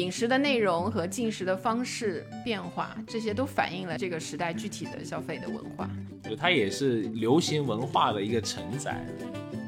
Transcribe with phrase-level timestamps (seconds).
[0.00, 5.90] 饮食的内容和进食的方式变化，这些都反映了这个时代具体的消费的文化。
[6.22, 8.98] 就它也是流行文化的一个承载。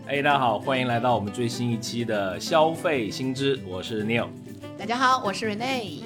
[0.06, 4.29] 哎，大家好，欢迎来到我们最新一期的消费新知，我是 Neil。
[4.79, 6.03] 大家好，我是 Rene。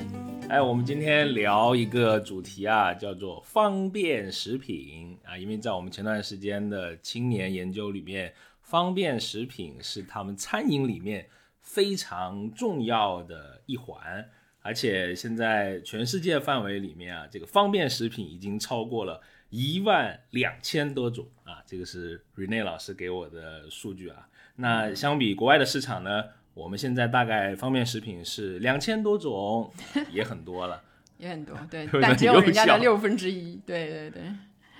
[0.48, 11.28] 哎，我们今天聊一个主题啊，叫做方便食品啊，因为在我们前段时间的青年研究里面，方便食品是他们餐饮里面
[11.66, 14.24] 非常重要的一环，
[14.62, 19.20] 而且现在全世界范围里面啊，这个方便食品已经超过了
[19.50, 24.28] 一万两千多种啊，这个是 Rene 老师给我的数据啊。
[24.54, 26.24] 那相比国外的市场呢？
[26.54, 29.70] 我们现在大概方便食品是两千多种，
[30.10, 30.82] 也很多了，
[31.18, 34.22] 也很多，对， 但只有人家的六分之一，对对对。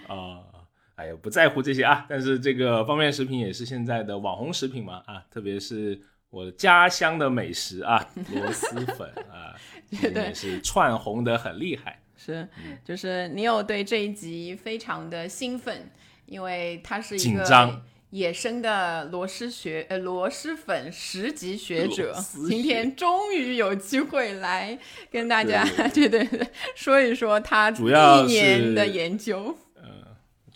[0.06, 0.40] 啊，
[0.94, 6.00] 哎呀，不在乎这些啊，但是这个方便食品也是现在的网红食品嘛啊，特别是
[6.36, 9.56] 我家乡的美食啊， 螺蛳粉啊，
[9.88, 11.98] 也是串红的很厉害。
[12.14, 12.46] 是，
[12.84, 15.90] 就是你有对这一集非常的兴奋，
[16.26, 17.82] 因为它是一个。
[18.10, 22.14] 野生的螺蛳学呃螺蛳粉十级学者，
[22.48, 24.78] 今天终于有机会来
[25.10, 29.58] 跟大家对 对对说一说他一年的研究。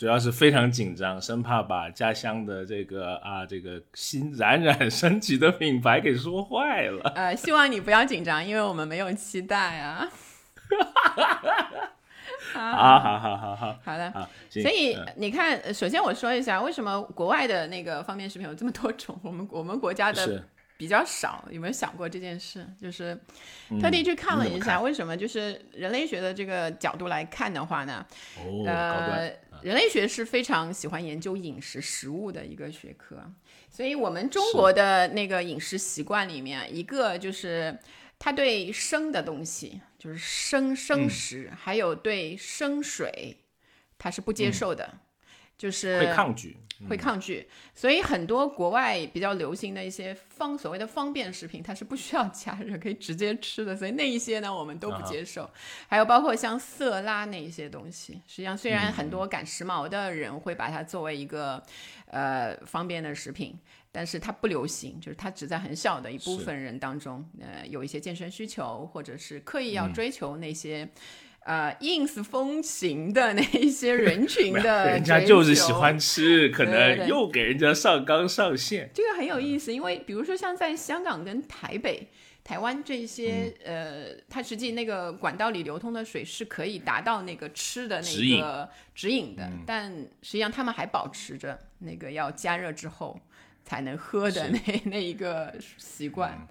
[0.00, 7.12] 呃，主要是非常紧张，生怕把家乡的这个啊这个新冉冉升起的品牌给说坏了。
[7.14, 10.08] 呃，希望你不要紧张，因为我们没有期待啊。
[12.54, 14.12] 啊 好好好好好的，
[14.50, 20.42] 所以你看，首先我说一下，为什么国外的那个方便食品有这么多种，我 们我们国家的
[20.76, 22.66] 比较少，有没有想过这件事？
[22.80, 23.16] 就是
[23.80, 25.16] 特地去看了一下，为什么？
[25.16, 28.04] 就是人类学的这个角度来看的话呢，
[28.66, 29.30] 呃，
[29.62, 33.22] 人类学是非常喜欢研究饮食食物的一个学科，
[33.68, 37.78] 所以我们中国的那个饮食习惯里面，一个就是
[38.18, 39.80] 他对生的东西。
[40.00, 43.36] 就是生生食，还有对生水，
[43.98, 44.98] 他是不接受的，
[45.60, 46.56] 就是会抗拒，
[46.88, 47.46] 会抗拒。
[47.74, 53.76] 所以很多国外比较流行的一些方所谓的方便食品，它是不需要加热，可以直接吃的。
[53.76, 55.50] 所以那一些呢，我们都不接受。
[55.86, 61.62] 还有包括像色拉那一些东西，实际上虽然很多赶时髦的人会把它作为一个
[62.06, 63.58] 呃方便的食品。
[63.92, 70.88] 但是它不流行，就是它只在很小的一部分人当中，呃，有一些健身需求，或者是刻意要追求那些，
[71.40, 74.86] 呃，ins 风行的那一些人群的。
[74.90, 78.90] 人家就是喜欢吃，可能又给人家上纲上线。
[78.94, 82.08] 这个很有意思，因为比如说像在香港跟台北、
[82.44, 89.90] 台湾这些，呃，它实际那个管道里流通的水是可以达到那个吃的那个指引的，但
[90.22, 93.18] 实际上他们还保持着那个要加热之后。
[93.62, 94.58] 才能喝的那
[94.90, 96.48] 那一个习惯，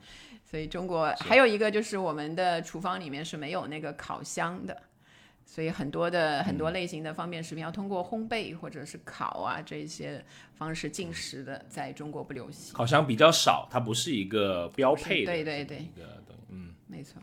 [0.49, 4.75] 所以中国还有一个就是我们的厨房里面是没有那个烤箱的，
[5.45, 12.73] 所以很多的很多类型的方便食品要通过烘焙或者是烤啊这些方式进食的，在中国不流行。
[12.73, 17.21] 烤箱比较少，它不是一个标配的，对对对，一个嗯，没错。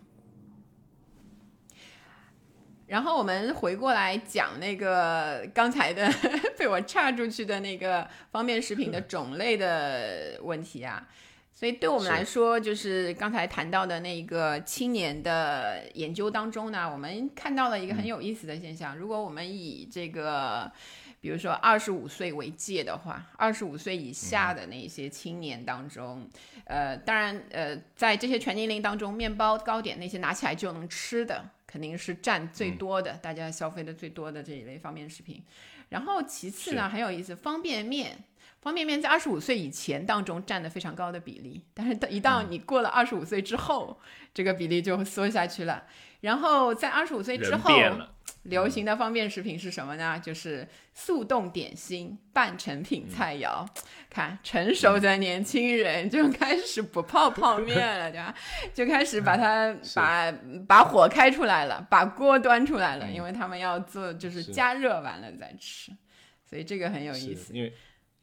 [2.87, 6.09] 然后我们回过来讲那个刚才的
[6.57, 11.09] 被我岔出去的那个方便食品的种类的问题啊，
[11.59, 18.95] 所以对我们来说，就是刚才谈到的那个青年的研究当中呢，我们看到了一个很有意思的现象。
[18.95, 20.71] 如果我们以这个，
[21.19, 26.29] 比如说二十五岁为界的话，二十五岁以下的那些青年当中，
[26.65, 31.43] 呃，当然，呃，在这些全年龄当中，面包、糕点那些拿起来就能吃的。
[31.67, 35.43] 肯定是占最多的，大家消费的最多的这一类方便食品。
[35.89, 38.17] 然后其次呢，很有意思，方便面，
[38.67, 44.01] 方便面在二十五岁以前当中占的非常高的比例，但是一到你过了二十五岁之后，
[44.35, 45.85] 这个比例就缩下去了。
[46.23, 47.71] 然后在二十五岁之后。
[48.43, 50.21] 流行的方便食品是什么呢？
[50.25, 53.67] 就是速冻点心、半成品菜肴。
[54.09, 58.33] 看成熟的年轻人就开始不泡泡面了，对吧？
[58.73, 60.33] 就开始把它把
[60.69, 65.91] 把火开出来了，把锅端出来了，因为他们要做就是加热完了再吃，
[66.49, 67.53] 所以这个很有意思。
[67.53, 67.73] 因为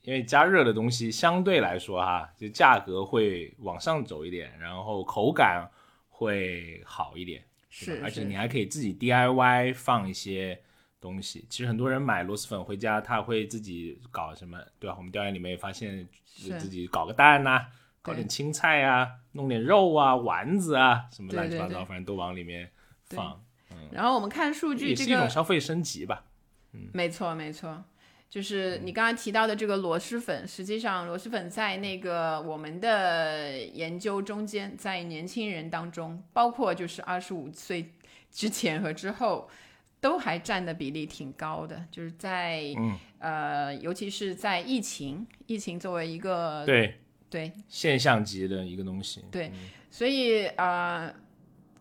[0.03, 5.67] 因为加热的东西相对来说哈，就价格会往上走一点，然后口感
[6.09, 7.44] 会好一点。
[7.69, 10.61] 是，而且你还可以自己 DIY 放一些
[11.01, 11.45] 东西。
[11.50, 14.95] 其实很多人买螺蛳粉回家，他会自己搞什么，对吧？
[14.97, 17.65] 我们调研里面也发现，自己搞个蛋呐，
[18.01, 22.69] 搞点青菜啊，弄点肉啊、丸子啊，什么乱七八糟，反正都往里面
[23.09, 23.41] 放。
[23.71, 23.89] 嗯。
[23.91, 26.25] 然后我们看数据，也是一种消费升级吧。
[26.73, 27.83] 嗯，没错没错。
[28.33, 37.94] 就是你刚刚提到的这个螺蛳粉，实际上螺蛳粉在那个我们的研究中间，在年轻人当中，包括就是二十五岁
[38.31, 39.47] 之前和之后，
[40.01, 41.85] 都还占的比例挺高的。
[41.91, 46.95] 就是在、嗯呃，尤其是在疫情，疫情作为一个对
[47.30, 49.24] 对现象级的一个东西。
[49.30, 49.51] 对，
[49.91, 51.13] 所以呃，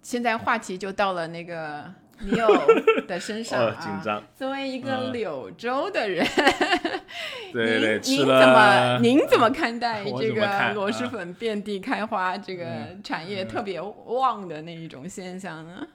[0.02, 1.90] 现在话题就到了那个
[2.22, 2.52] 尼欧
[3.06, 3.76] 的身上哦，啊。
[3.80, 4.22] 紧张。
[4.34, 6.26] 作为一个嗯柳州的人，
[7.52, 8.98] 对对对，您您怎么。
[9.00, 15.86] 您怎么看待 这个螺蛳啊粉遍地开花、这个嗯产业特别旺的那一种现象呢？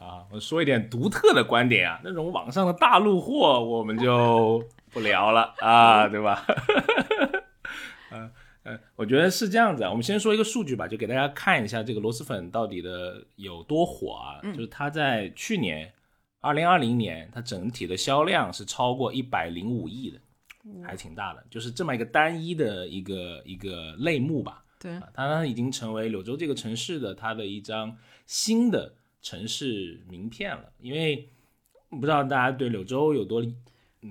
[0.00, 6.44] 啊，我说一点独特的观点啊，那种网上的大陆货我们就不聊了啊，对吧？
[8.10, 8.30] 嗯
[8.64, 9.90] 嗯，我觉得是这样子啊。
[9.90, 14.40] 我们先说一个数据吧，就给大家看一下这个螺蛳粉到底的有多火啊。
[14.52, 15.92] 就是它在去年
[16.40, 20.20] 二零二零年，它整体的销量是超过一百零五亿的，
[20.84, 21.44] 还挺大的。
[21.50, 24.64] 就是这么一个单一的一个一个类目吧。
[24.78, 30.72] 对啊，它已经成为柳州这个城市的它的一张新的城市名片了。
[30.80, 31.28] 因为
[31.88, 33.54] 不知道大家对柳州有多，嗯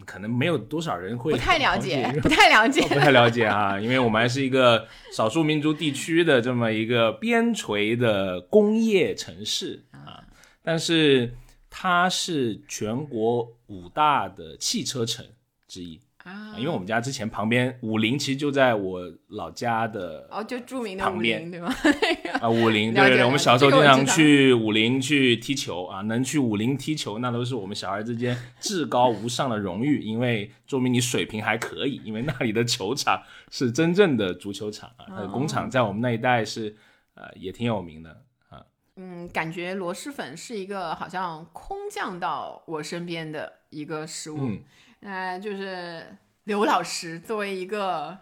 [0.05, 2.81] 可能没有多少人会不太了解，不太了解。
[2.87, 10.23] 不太了解啊，因为我们还是一个少数民族地区的这么一个边陲的工业城市啊，
[10.63, 11.33] 但是
[11.69, 15.25] 它是全国五大的汽车城
[15.67, 21.73] 之一啊啊，因为我们家之前旁边武陵其实就在我老家的哦，就著名的武旁边林对吗？
[22.41, 36.75] 啊，武陵，了解了对对对，我们小时候经常去武陵去踢球啊，能去武陵踢球，那都是我们小孩之间至高无上的荣誉，因为说明你水平还可以，因为那里的球场是真正的足球场啊，工厂在我们那一带是
[37.15, 38.63] 呃也挺有名的啊，
[38.95, 44.37] 嗯，感觉螺蛳粉是一个好像空降到我身边的一个食物。
[44.41, 44.61] 嗯，
[45.01, 48.17] 那就是刘老师作为一个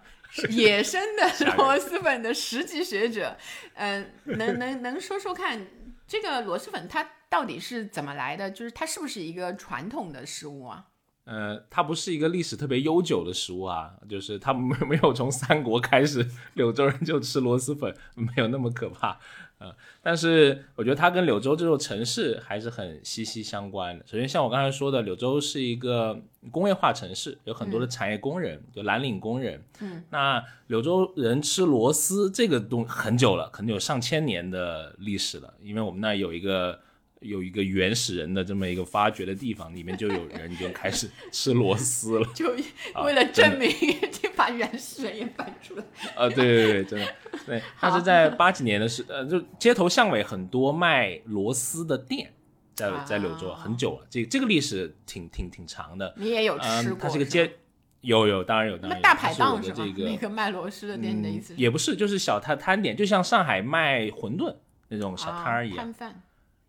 [0.50, 1.24] 野生的
[1.56, 3.38] 螺蛳粉的实际学者，
[3.76, 5.66] 嗯、能能能说说看，
[6.08, 8.50] 这个螺蛳粉它到底是怎么来的？
[8.52, 10.86] 就是它是不是一个传统的食物啊？
[11.26, 19.20] 呃，它不是一个历史特别悠久的食物啊，就是它没没有从三国开始，柳州人就吃螺蛳粉，没有那么可怕。
[19.60, 24.06] 呃，但是我觉得它跟柳州这座城市还是很息息相关的。
[24.08, 26.20] 首先，像我刚才说的，柳州是一个
[26.50, 29.64] 工业化城市，有很多的产业工人，就蓝领工人。
[29.82, 36.80] 嗯，那柳州人吃螺丝这个东很久了，可能有上千年的历史了，因为我们那有一个。
[37.22, 42.26] 有一个原始人的这么一个发掘的地方，里面就有人就开始吃螺丝了。
[42.34, 42.50] 就
[42.94, 43.70] 啊为了证明，
[44.12, 45.84] 就把原始人也搬出来。
[46.16, 52.34] 啊，对对对，真的，对， 他是在八几年的时，呃，就街头巷尾很多卖螺丝的店，
[52.74, 56.14] 在在柳州啊很久了，这这个历史挺挺挺长的。
[56.18, 56.98] 你也有吃嗯，过？
[57.02, 57.52] 它是个街，
[58.00, 59.02] 有有，当然有，当然有。
[59.02, 59.76] 那大排档是吗？
[59.76, 61.60] 的这个那个卖螺蛳的店，你的意嗯思是？
[61.60, 64.56] 也不是，就是小摊摊点，就像上海卖馄饨
[64.88, 65.80] 那种小摊儿一样。
[65.80, 66.22] 啊摊贩。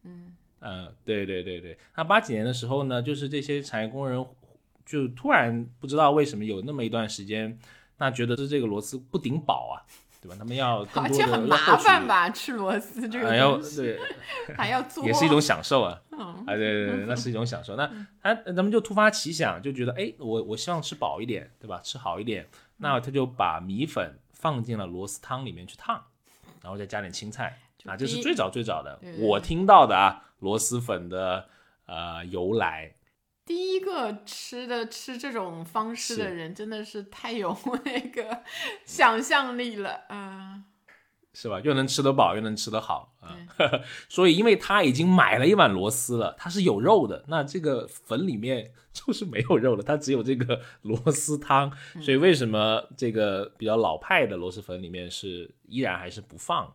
[0.03, 0.33] 嗯，
[1.05, 4.25] 对对对对，那八几年的时候呢，就是这些产业工人
[4.85, 7.59] 就突然不知道为什么有那么一段时间，
[7.99, 9.81] 那觉得是这个螺丝不顶饱啊，
[10.21, 10.37] 对吧？
[10.39, 12.29] 他们要更好多的像很麻烦吧？
[12.31, 17.77] 吃螺丝这还要个东西对，还要做， 也是一种享受啊，嗯啊，对对对，那是一种享受。
[17.77, 17.91] 那
[18.21, 21.81] 他咱们就突发奇想，就觉得哎，我我希望吃饱一点，对吧？
[21.83, 22.47] 吃好一点，
[22.79, 26.03] 那他就把米粉放进了螺丝汤里面去烫，
[26.63, 31.49] 然后再加点青菜啊，这是最早最早的我听到的啊，螺蛳粉的
[31.87, 32.97] 呃由来。
[33.47, 38.43] 第一个吃的吃这种方式的人，真的是太有那个
[38.85, 40.65] 想象力了啊！
[41.33, 41.61] 是吧？
[41.61, 43.37] 又能吃得饱，又能吃得好啊！
[44.09, 51.73] 所以，因为他已经买了一碗螺丝了，它是有肉的，那这个粉里面就是没有肉的，它只有这个螺丝汤。
[52.01, 56.73] 所以，为什么这个比较老派的螺蛳粉里面是依然还是不放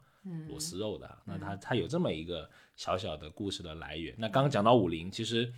[0.48, 1.20] 螺丝肉的啊？
[1.26, 4.14] 那它它有这么一个小小的故事的来源。
[4.18, 5.52] 那刚刚讲到武陵，其实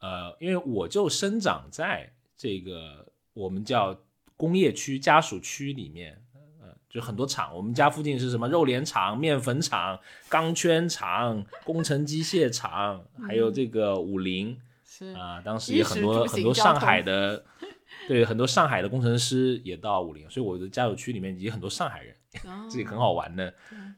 [0.00, 3.98] 呃，因为我就生长在这个我们叫
[4.36, 6.22] 工业区家属区里面。
[6.60, 17.46] 呃就很多厂，我们家附近是什么肉联厂、面粉厂、钢圈厂、工程机械厂，还有这个武陵是啊、当时衣也很多很多上海的，
[18.08, 23.54] 对，很多上海的工程师也到武陵，所以我的家属区里面也很多上海人， 哦这个很好玩的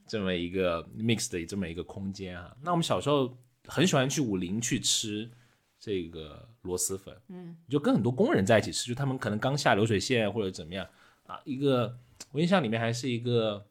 [0.06, 2.54] 这么一个 mix 的这么一个空间啊。
[2.62, 3.36] 那我们小时候
[3.66, 5.30] 很喜欢去武陵去吃
[5.78, 10.86] 这个螺蛳粉，嗯，就跟很多工人在一起吃，就他们可能刚下流水线或者怎么样
[11.26, 11.98] 啊，一个
[12.32, 13.66] 我印象里面还是一个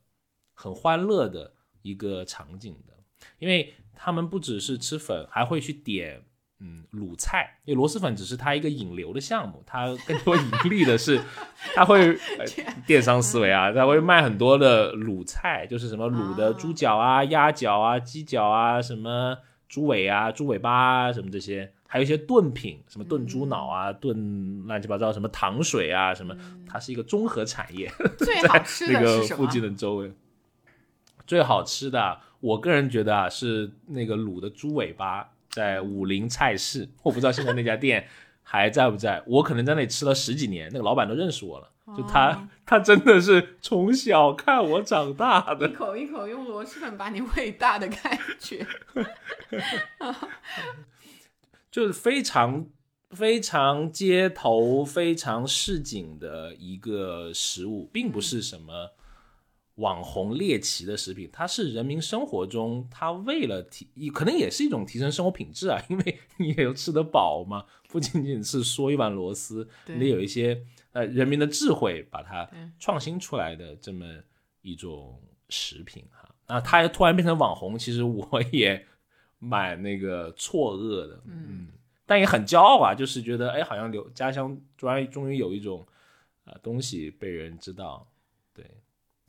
[0.53, 2.93] 很欢乐的一个场景的，
[3.39, 6.23] 因为他们不只是吃粉，还会去点
[6.63, 11.21] 嗯卤菜， 因为螺蛳粉只是它一个引流的项目，它更多盈利的是，
[11.75, 12.45] 它会、呃、
[12.87, 21.73] 电商思维啊，它会卖很多的卤菜，就是什么卤的猪脚啊、鸭脚啊、鸡脚啊、什么猪尾啊、猪尾巴啊，什么这些。
[21.85, 26.35] 还有一些炖品，什么炖猪脑啊，炖乱七八糟什么糖水啊，什么，
[26.67, 27.87] 它是一个综合产业。
[28.17, 29.21] 最好吃的那个？
[29.35, 30.11] 附近的周围，
[31.27, 38.07] 最好吃的，我个人觉得啊，是那个卤的猪尾巴，在武林菜市，我不知道现在那家店
[38.41, 39.23] 还在不在。
[39.27, 45.73] 我可能在那里吃了十几年，那个老板都认识我了，就他，哦 他真的是从小看我长大的一。
[45.73, 48.65] 口一口用螺蛳粉把你喂大的感觉。
[51.71, 52.67] 就是非常
[53.11, 58.91] 非常街头、非常市井的一个食物，并不是什么
[59.75, 72.47] 网红猎奇的食品，它是人民生活中，它为了提，可能也是一种提升生活品质啊， 因为你也有吃得饱嘛，不仅仅是说一碗螺丝，你得有一些呃人民的智慧把它
[72.79, 74.05] 创新出来的这么
[74.61, 76.29] 一种食品哈。
[76.47, 78.85] 那它突然变成网红，其实我也
[79.39, 81.69] 蛮那个错愕的，嗯，
[82.05, 85.83] 但也很骄傲啊，就是觉得哎，好像留家乡终于终于有一种
[86.45, 88.12] 呃东西被人知道，对，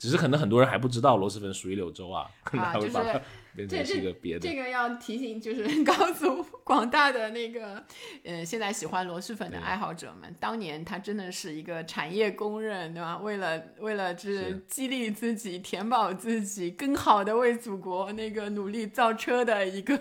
[0.04, 3.18] 只是可能很多人还不知道螺蛳粉属于柳州啊，可能还会把它
[3.56, 4.54] 变这成是一个别的这。
[4.54, 7.82] 个要提醒，就是 告诉广大的那个，
[8.22, 13.16] 呃，现在喜欢螺蛳粉的爱好者们，当年它真的是一个产业公认，对吧？
[13.16, 19.98] 为了为了就是是激励自己、填饱自己，更好的为祖国那个努力造车的一个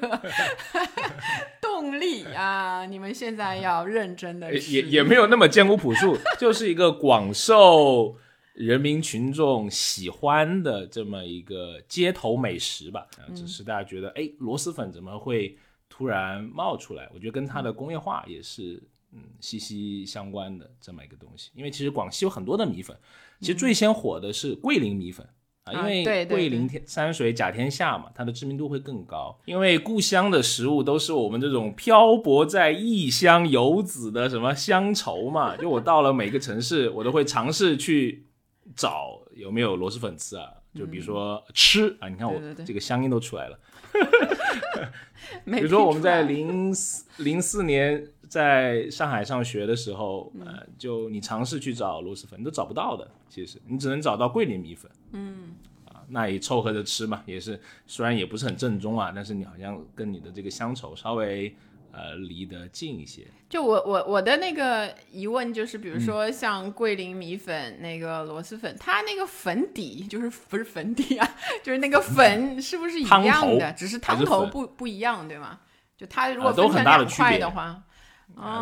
[1.61, 2.85] 动力啊！
[2.85, 8.17] 你们现在要认真的也也也没有那么艰苦朴素，就是一个广受
[8.53, 13.07] 人民群众喜欢的这么一个街头美食吧。
[13.17, 15.57] 啊，只是大家觉得，哎，螺蛳粉怎么会
[15.89, 17.09] 突然冒出来？
[17.13, 18.81] 我觉得跟它的工业化也是
[19.11, 21.51] 嗯息息相关的这么一个东西。
[21.55, 22.95] 因为其实广西有很多的米粉，
[23.39, 25.27] 其实最先火的是桂林米粉。
[25.63, 29.39] 啊，因为桂林天山水甲天下嘛，它的知名度会更高。
[29.45, 35.55] 因为故乡的食物都是我们这种漂泊在异乡游子的什么乡愁嘛。
[35.55, 38.25] 就我到了每个城市，我都会尝试去
[38.75, 40.49] 找有没有螺蛳粉吃啊。
[40.73, 43.59] 就比如说吃啊，你看我这个乡音都出来了。
[45.45, 53.07] 比比如说我们在零四零四年在上海上学的时候，呃，就你尝试去找螺蛳粉，你都找不到的。
[53.29, 55.51] 其实你只能找到桂林米粉，嗯，
[55.85, 61.55] 啊，那也凑合着吃嘛，也是虽然也不是很正宗啊，但是你好像跟你的这个乡愁稍微
[61.93, 63.25] 呃离得近一些。
[63.47, 73.71] 就我我我的那个疑问就是，比如嗯说像桂林米粉、那个螺蛳粉，它那个粉底就是不是粉底啊， 就是那个粉是不是一样的？
[73.73, 75.59] 只是汤头不不一样，对吗？
[75.95, 77.83] 就它如果啊都很分成两大的区别块的话，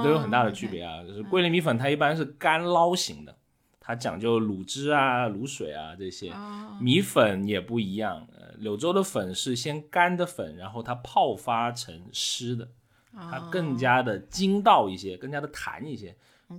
[0.04, 1.02] 都有很大的区别啊。
[1.02, 3.34] 就是桂林米粉，它一般是干捞型的，
[3.80, 6.30] 它讲究卤汁啊、卤水啊这些。
[6.32, 12.68] 哦米粉也不一样，呃，柳州的粉是先干的粉，然后它泡发成湿的，
[13.14, 16.16] 它更加的筋道一些，更加的弹一些。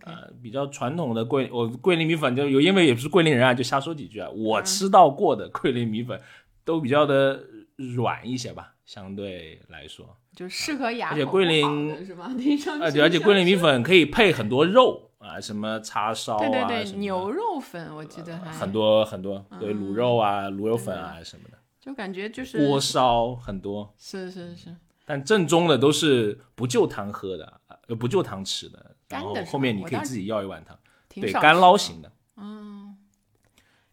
[0.06, 4.30] 呃，比较传统的桂，我桂林米粉就有，因为也不是桂林人啊，就瞎说几句啊。
[4.30, 6.18] 我吃到过的桂林米粉
[6.64, 7.38] 都比较的
[7.76, 10.16] 软一些吧，相对来说。
[10.35, 12.32] 就适合牙而且桂林的是吗？
[12.40, 24.75] 听上啊，去对，而且桂林米粉可以配很多肉啊，什么叉烧啊，对对对牛肉粉，我记得还很多很多，对卤肉啊、卤肉粉啊什么的，就感觉就是锅烧很多，是是是
[25.12, 30.75] 但正宗的都是不就汤喝的，呃，不就汤吃的，然后后面你可以自己要一碗汤，
[31.11, 32.97] 对干捞型的，嗯，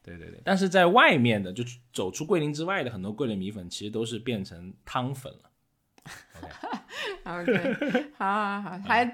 [0.02, 1.62] 对对对，但是在外面的，就
[1.92, 5.40] 走出桂林之外的很多桂林米粉，其实都是变成汤粉了。
[7.26, 9.06] OK，，好好好，还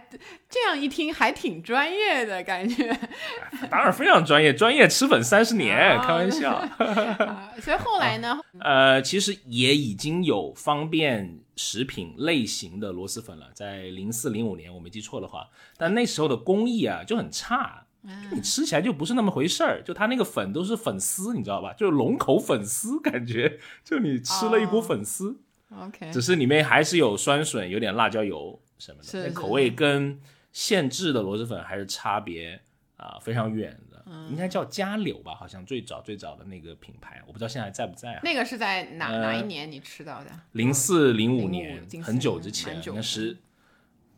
[0.48, 2.96] 这样一听还挺专业的感觉。
[3.68, 6.52] 当然非常专业，专业吃粉三十年，哦开玩笑。
[6.78, 8.40] 啊所以后来呢？
[8.60, 17.86] 呃，其实也已经有方便食品类型的螺蛳粉了，在零四零五年我没记错的话，但那时候的工艺啊就很差，
[18.30, 21.74] 就你吃起来就不是那么回事儿，就它那个粉都是粉丝，你知道吧？
[21.74, 25.40] 就是龙口粉丝感觉，就你吃了一锅哦粉丝
[25.80, 30.20] ，OK，只是里面还是有酸笋，有点辣椒油什么的，口味跟
[30.52, 32.62] 现制的螺蛳粉还是差别
[32.98, 33.95] 啊、非常远的。
[34.06, 38.22] 嗯应该叫嘉柳吧，好像最早最早的那个品牌，我不知道现在还在不在啊。
[38.24, 40.32] 那个是在哪、呃哪一年你吃到的？
[40.54, 43.38] 零四零五年，很久之前那是，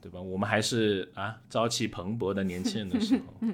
[0.01, 0.21] 对吧？
[0.21, 3.23] 我们还是啊朝气蓬勃的年轻人的时候。
[3.41, 3.53] 嗯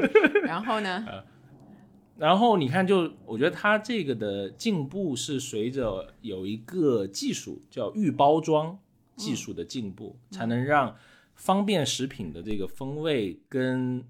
[0.44, 1.04] 然后呢？
[2.16, 8.78] 然后你看就，我觉得它这个的进步是随着有一个技术叫预包装
[9.16, 10.94] 技术的进步，才能让
[11.34, 14.04] 方便食品的这个风味跟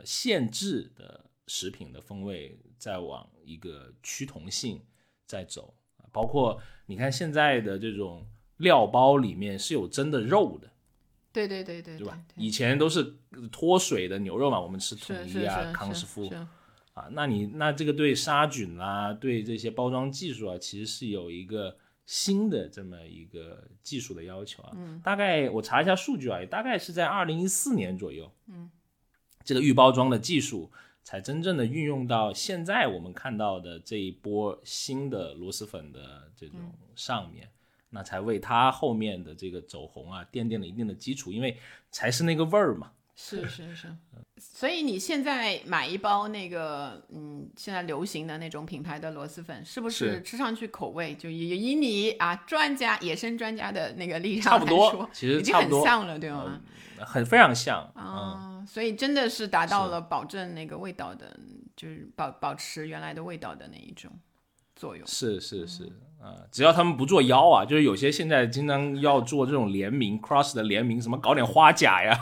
[0.00, 4.82] 呃限制的食品的风味在往一个趋同性
[5.26, 5.74] 在走。
[6.12, 8.26] 包括你看现在的这种
[8.56, 10.68] 料包里面是有真的肉的，
[11.32, 12.20] 对对对对对吧？
[12.34, 13.14] 以前都是
[13.52, 16.28] 脱水的牛肉嘛，我们吃统一啊、康师傅
[16.94, 21.76] 啊，那你那这个对杀菌啊、对这些包装技术啊，其实是有一个
[22.06, 24.72] 新的这么一个技术的要求啊。
[24.74, 28.68] 嗯，大概我查一下数据啊，大概是在二零一四年左右，嗯，
[29.54, 30.70] 这个预包装的技术。
[31.02, 36.60] 才真正的运用到现在我们看到的这一波新的螺蛳粉的这种
[36.94, 37.48] 上面，
[37.88, 41.56] 那才为它后面的这个走红啊奠定了一定的基础，因为
[41.90, 42.92] 才是那个味儿嘛。
[43.22, 43.94] 是是是，
[44.38, 56.60] 所以你现在买一包那个嗯，现在流行的那种品牌的螺蛳粉，是不是吃上去口味就以以你啊专家野生专家的那个立场来说，其实已经很像了，对吗？
[56.98, 61.38] 很非常像啊，所以真的是达到了保证那个味道的，
[61.76, 64.10] 就是保保持原来的味道的那一种
[64.74, 65.06] 作用。
[65.06, 65.84] 是是是
[66.20, 72.18] 啊，只要他们不做妖啊，就是有些现在经常要做这种联名 cross 的联名，什么搞点花甲呀。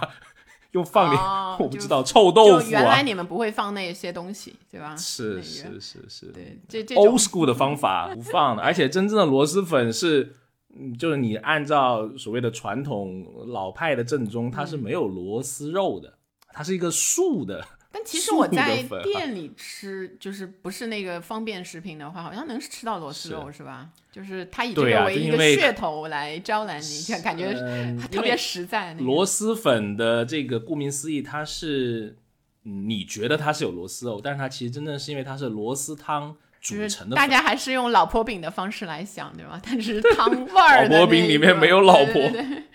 [0.72, 1.22] 又放点，
[1.58, 2.70] 我不知道臭豆腐啊。
[2.70, 4.94] 原来你们不会放那些东西，对吧？
[4.96, 10.34] 是是是是，对，这这 old school 的方法不放的，而且真正的螺蛳粉是，
[10.78, 16.14] 嗯，就是你按照所谓的传统老派的正宗，它是没有螺丝肉的，
[16.52, 17.64] 它是一个素的。
[17.99, 23.88] 但其实我在店里吃，就是不是那个方便食品的话，好像能吃到螺蛳肉，是吧？
[24.12, 27.52] 就是他以这个为一个噱头来招揽你，看感觉
[28.09, 28.95] 特别实在。
[28.95, 32.17] 螺蛳粉的这个顾名思义，它是
[32.62, 37.17] 你觉得它是有螺丝肉，但是它其实真正是因为它是螺丝汤组成的。
[37.17, 39.61] 大家还是用老婆饼的方式来想，对吧？
[39.64, 40.85] 但是汤 味儿。
[40.85, 42.23] 老婆饼里面没有老婆，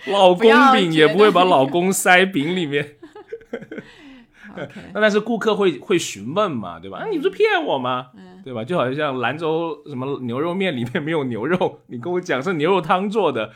[0.07, 2.95] 老公饼也不会把老公塞饼里面。
[4.93, 6.99] 那但是顾客会会询问嘛，对吧？
[6.99, 8.11] 啊，你不是骗我吗？
[8.43, 8.63] 对吧？
[8.63, 13.51] 就好像兰州什么牛肉面里面没有牛肉，你跟我讲是牛肉汤做的，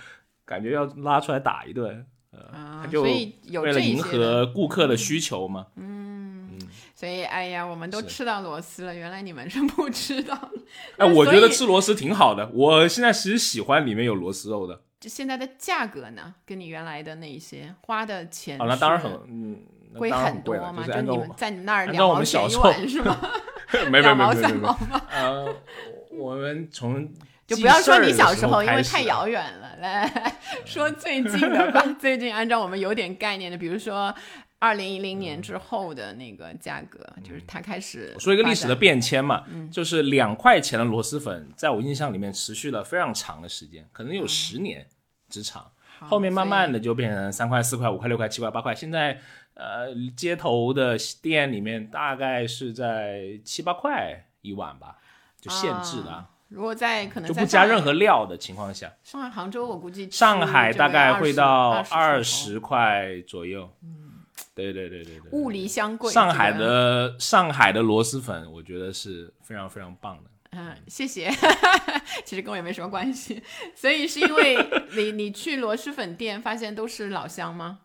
[0.46, 2.06] 感觉要拉出来打一顿。
[2.32, 3.34] 呃，他就为
[3.74, 5.68] 了迎合顾客的需求嘛。
[5.76, 6.60] 嗯嗯，
[6.94, 10.38] 所以哎呀，我们都吃到螺丝了，原来你们是不知道。
[10.98, 14.82] 哎，我觉得吃螺丝挺好的，我现在其实喜欢里面有螺丝肉的。
[15.00, 19.60] 就现在的价格呢，跟你原来的那些花的钱，啊，那当然很嗯。
[19.98, 20.84] 贵很多吗？
[20.86, 23.18] 就你们在你那儿两毛钱一碗是吗？
[23.92, 24.70] 没没没没没？
[25.12, 25.54] 呃，
[26.12, 27.06] 我们从
[27.46, 29.76] 就不要说你小时候，因为太遥远了。
[29.80, 30.10] 来
[30.66, 34.14] 说最近的吧，最近按照我们有点概念的，比如说
[34.58, 44.88] 二零一零年之后的那个价格，就是它开始说一个历史的变迁嘛，就是两块钱的螺蛳粉，在我印象里面持续了非常长的时间，可能有十年
[45.30, 45.70] 之长。
[46.00, 49.20] 后面慢慢的就变成三块、四块、五块、六块、七块、八块，现在。
[49.58, 54.98] 呃，街头的店里面大概是在七八块一碗吧，
[55.42, 56.26] 就限制的。
[56.50, 63.68] 如果在可能就不加任何料的情况下，上海、杭州我估计上海大概会到二十块左右。
[63.82, 64.22] 嗯，
[64.54, 66.14] 对对对对对，物离相贵。
[66.14, 70.30] 上海的上海的螺蛳粉，我觉得是非常非常棒的。
[70.52, 71.30] 嗯，谢谢。
[72.24, 73.42] 其实跟我也没什么关系，
[73.76, 74.58] 所以是因为
[74.96, 77.80] 你你去螺蛳粉店发现都是老乡吗？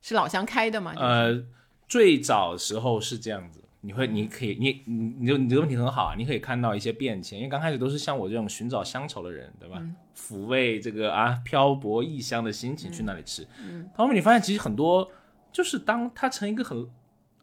[0.00, 0.94] 是老乡开的吗？
[0.96, 1.44] 呃，
[1.86, 9.82] 最早时候是这样子，你会，你可以，你，你，你，你这个问题很好啊，你可以看到一些变迁，因为刚开始都是像我这种寻找乡愁的人，对吧？
[10.16, 13.46] 抚慰这个啊漂泊异乡的心情去那里吃。
[13.62, 15.10] 嗯，后面你发现其实很多
[15.52, 16.86] 就是当它成一个很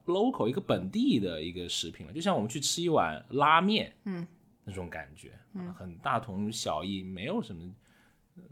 [0.05, 4.25] local 一个本地的一个食品了，就像我们去吃一碗拉面，嗯，
[4.63, 7.71] 那种感觉，嗯，很大同小异，没有什么，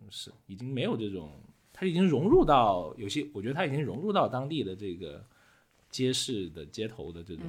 [0.09, 1.31] 是已经没有这种。
[1.73, 5.21] 它已经融入到有些，我觉得它已经融入到当地的这个
[5.89, 7.43] 街市的街头的这种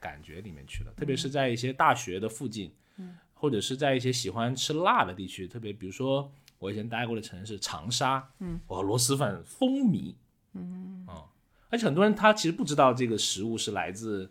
[0.00, 0.92] 感觉里面去了。
[0.96, 3.16] 特别是在一些大学的附近，嗯。
[3.38, 10.14] 或者是在一些喜欢吃辣的地区，特别比如说我以前待过的城市长沙，嗯，哇，螺蛳粉风靡，
[10.54, 11.04] 嗯。
[11.06, 11.26] 啊，
[11.68, 14.30] 而且很多人他其实不知道这个食物是来自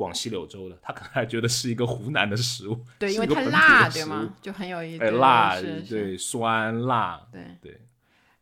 [0.00, 4.34] 广西柳州的，他可能还觉得是一个湖南的食物，对，因为它辣，对吗？
[4.40, 7.80] 就很有一哎辣，对，酸辣，对对。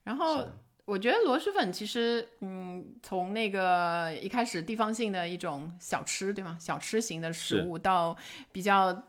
[0.05, 0.47] 然后
[0.85, 6.57] 我觉得螺蛳粉其实，嗯，从那个一开始地方性的一种小吃，对吗？
[6.61, 8.17] 小吃型的食物，到
[8.53, 9.03] 比较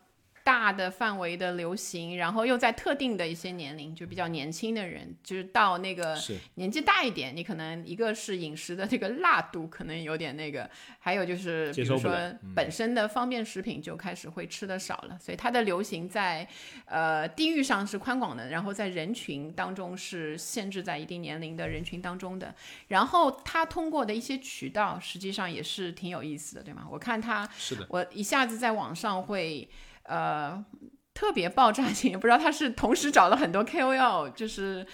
[0.50, 6.18] 大的范围的流行，然后又在特定的一些年龄，就比较年轻的人，就是到那个
[6.56, 12.12] 年纪大一点，你可能一个是饮食的这个辣度可能有点那个，还有就是比如说
[12.56, 16.48] 本身的方便食品就开始会吃的少了，所以它的流行在
[16.86, 22.56] 呃地域上是宽广的，然后在人群当中是限制在一定年龄的人群当中的，
[22.88, 26.88] 然后它通过的一些渠道实际上也是挺有意思的，对吗？
[26.90, 29.70] 我看它是的，我一下子在网上会
[30.10, 30.66] 呃
[31.14, 34.88] 特别爆炸性， 也不知道他是同时找了很多 KOL，就是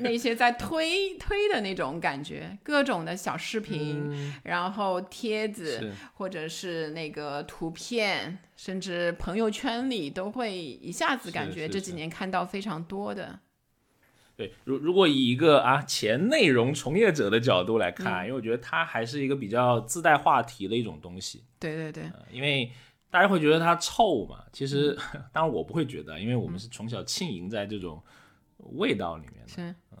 [0.00, 4.10] 那些在推推的那种感觉，各种的小视频，
[4.42, 13.38] 然后帖子或者是那个图片，甚至朋友圈里都会一下子感觉这几年看到非常多的。
[14.36, 17.94] 对，如如果以一个啊前内容从业者的角度来嗯。
[18.04, 22.70] 看，因为我觉得它还是一个比较自带话题的一种东西，对对对，呃因为
[23.10, 25.22] 大家会觉得它臭嘛，其实嗯。
[25.32, 28.02] 当然我不会觉得，因为我们是从小浸淫在这种
[28.74, 29.98] 味道里面的，嗯。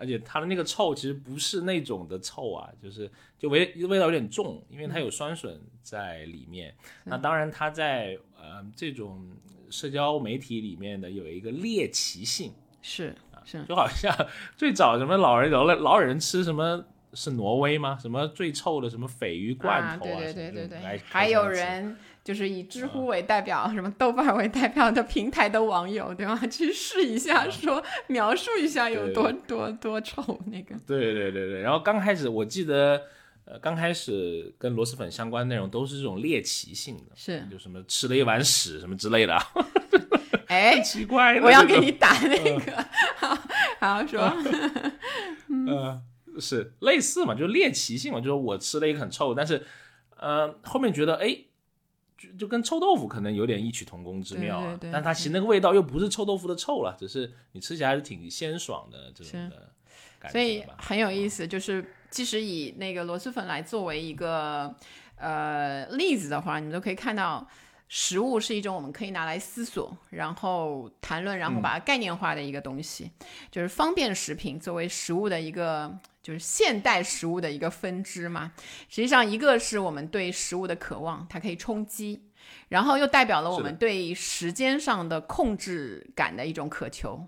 [0.00, 6.72] 而且它的那个臭其实不是那种的臭啊，就是就味味道有点重，因为它有酸笋在里面。
[7.02, 9.28] 那当然，它在呃这种
[9.70, 13.12] 社交媒体里面的有一个猎奇性，是
[13.44, 14.14] 是，就好像
[14.56, 17.98] 最早什么老人 老老人吃什么是挪威吗？
[18.00, 21.96] 什么最臭的什么鲱鱼罐头对对对对对这种来还有人
[22.28, 26.38] 就是以知乎为代表、什么豆瓣为代表的平台的网友，对吧？
[26.46, 30.74] 去试一下，说描述一下有对多多多丑那个。
[30.86, 33.00] 对对对对，然后刚开始我记得，
[33.46, 39.42] 呃，刚开始跟螺蛳粉相关的内容都是这种猎奇性的，是，就什么吃了一碗屎什么之类的啊，
[40.48, 42.84] 哎， 奇怪我要给你打那个，
[43.80, 44.20] 好好说，
[45.66, 45.98] 呃，
[46.38, 49.64] 是类似嘛，就是猎奇性嘛，就是我吃了一个很臭，但是
[50.18, 51.34] 呃后面觉得哎。
[52.18, 59.70] 就就跟臭豆腐可能有点异曲同工之妙啊，对对对但它其实那个味道又不是臭豆腐的臭了，只是你吃起来还是挺鲜爽的这种是的
[60.18, 60.64] 感所以。
[60.76, 61.46] 很有意思。
[61.46, 64.74] 就是即使以那个螺蛳粉来作为一个
[65.16, 67.48] 呃例子的话，你都可以看到。
[67.90, 73.10] 食物是一种我们可以拿来思索，然后谈论，然后把它概念化的一个东西，
[73.50, 75.90] 就是方便食品作为食物的一个，
[76.28, 78.52] 就是现代食物的一个分支嘛。
[78.90, 82.22] 实际上，一个是我们对食物的渴望，它可以充饥，
[82.68, 87.26] 然后又代表了我们对时间上的控制感的一种渴求。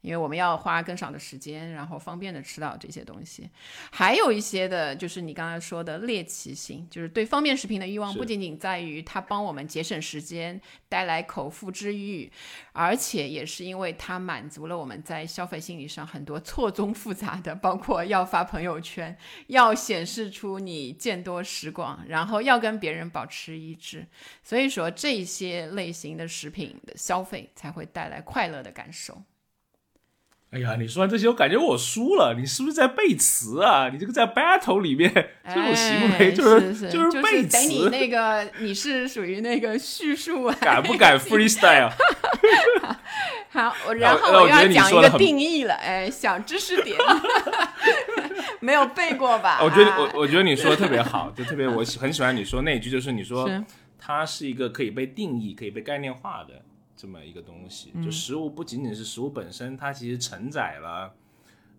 [0.00, 3.48] 因为我们要花更少的时间，然后方便的吃到这些东西。
[3.90, 12.30] 还有一些的，就是你刚才说的猎奇性，就是对方便食品的欲望，不仅仅在于它帮我们节省时间，带来口腹之欲，
[12.72, 19.16] 而且也是因为它满足了我们在消费心理上很多错综复杂的，包括要发朋友圈，
[19.48, 24.06] 要显示出你见多识广，然后要跟别人保持一致。
[24.42, 29.22] 所以说，这些类型的食品的消费才会带来快乐的感受。
[30.50, 32.34] 哎呀，你说完这些，我感觉我输了。
[32.34, 33.90] 你是不是在背词啊？
[33.92, 35.12] 你这个在 battle 里面
[35.46, 40.56] 这种行为哎就是是就是背词等你，那个你是属于那个叙述啊。
[40.60, 41.92] 敢不敢 freestyle？
[43.52, 46.96] 好，我然后那我要讲一个定义了，哎，小知识点，
[48.60, 49.60] 没有背过吧？
[49.62, 53.62] 我觉得啊我我觉得你说的特别好，就特别我很喜欢你说那一句，就是你说是
[53.98, 56.62] 它是一个可以被定义、可以被概念化的
[56.98, 57.92] 这么一个东西。
[57.94, 61.14] 嗯就食物不仅仅是食物本身，它其实承载了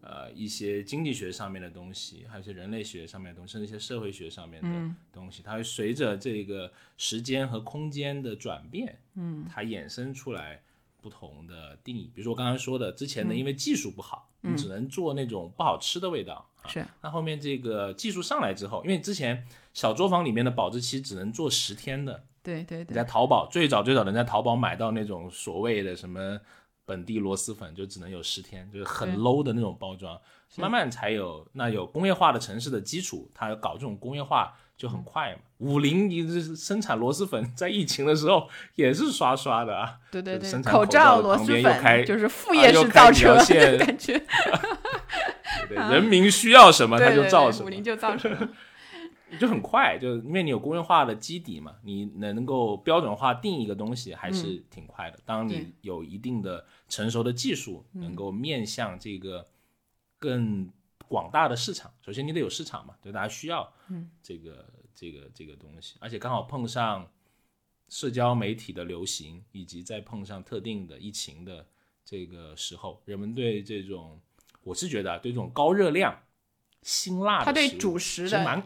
[0.02, 5.44] 呃一些经济学上面的东西，还有一些人类学上面的东西，甚至一些社会学上面嗯的东西。
[5.44, 10.62] 它会随着这个时间和空间的转变，嗯，它衍生出来
[11.02, 12.10] 不同的定义。
[12.16, 16.34] 比如说我刚刚说的，之前呢，因为技术不好，你只能做那种不好吃的味道。
[16.62, 22.86] 啊是那后面这个技术上来之后，因为之前小作坊里面的保质期只能做十天的，对对对。
[22.90, 26.40] 你在淘宝最早最早能在淘宝买到那种所谓的什么
[26.86, 30.20] 本地螺蛳粉，就只能有十天，就是很 low 的那种包装，
[30.58, 35.40] 慢慢才有那有工业化的城市的基础，它搞这种工业化就很快嘛。
[35.60, 44.18] 五菱一直生产螺蛳粉，在疫情的时候也是刷刷的啊，对对对，口口罩螺蛳粉就是副啊业式造车的感觉，
[45.68, 47.70] 对对人民需要什么它对对对，就造什么五。
[47.70, 48.30] 菱就造 车，
[49.38, 55.20] 就很快，就因为你有工业化的基底嘛，你能够标准化定义一个东西，还是挺快的。
[55.26, 59.46] 当你有一定的成熟的技术，能够面向这个
[60.18, 60.72] 更
[61.08, 63.72] 广大的市场，首先你得有市场嘛，对大家需要
[64.24, 64.66] 这个
[64.96, 67.10] 这个这个东西，而且刚好碰上
[67.88, 71.66] 社交媒体的流行，以及再碰上特定的疫情的
[72.04, 74.20] 这个时候，人们对这种，
[74.64, 76.18] 我是觉得啊，对这种高热量。
[76.82, 78.62] 辛辣的它对主食的蛮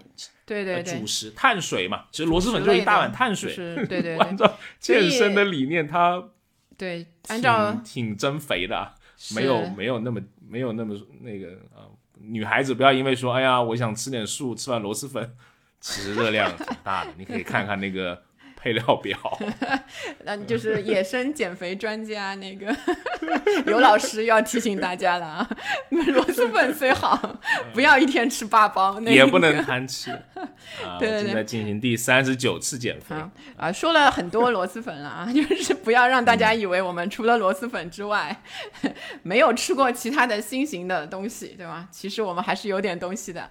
[0.45, 3.49] 对对对呃主，食碳水嘛，其实螺蛳粉就是一大碗碳水。
[3.55, 6.23] 就是对对按照健身的理念，它
[6.77, 8.93] 对，按照挺挺增肥的啊，
[9.35, 11.87] 没有没有那么没有那么那个啊、
[12.19, 15.35] 女孩子不要因为说哎呀我想吃点素，吃完螺蛳粉，
[15.79, 17.11] 其实热量挺大的。
[17.17, 18.21] 你可以看看那个
[18.63, 19.17] 配料表，
[20.23, 22.73] 那就是野生减肥专家那个
[23.65, 25.49] 刘老师要提醒大家了啊，
[25.91, 27.41] 螺蛳粉虽好，
[27.73, 30.97] 不要一天吃八包，那个、也不能 贪吃啊。
[30.97, 38.41] 对对对在进行第三十九次减肥，啊啊，说了很多螺蛳粉了啊，就是不要让大嗯家以为我们除了螺蛳粉之外，
[39.23, 41.85] 没有吃过其他的新型的东西，对吧？
[41.91, 43.49] 其实我们还是有点东西的，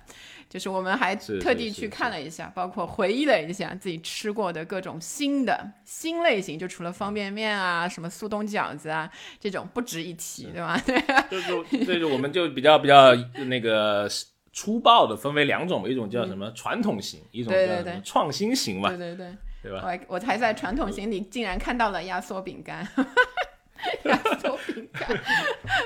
[0.52, 9.10] 就是我们还特地去看了一下，包括回忆了一下自己吃过的各种新的新类型，就除了方便面啊、什么速冻饺子啊
[9.40, 10.78] 这种不值一提，对吧？
[10.84, 13.14] 对就是就是我们就比较比较
[13.46, 14.06] 那个
[14.52, 19.26] 粗暴的分为两种，一种叫什么传统型，一种对对对叫什么创新型嘛对，对对。
[19.62, 19.78] 对吧？
[19.80, 22.84] 我还我还在传统型里竟然看到了压缩饼干，
[24.04, 25.08] 压缩饼干，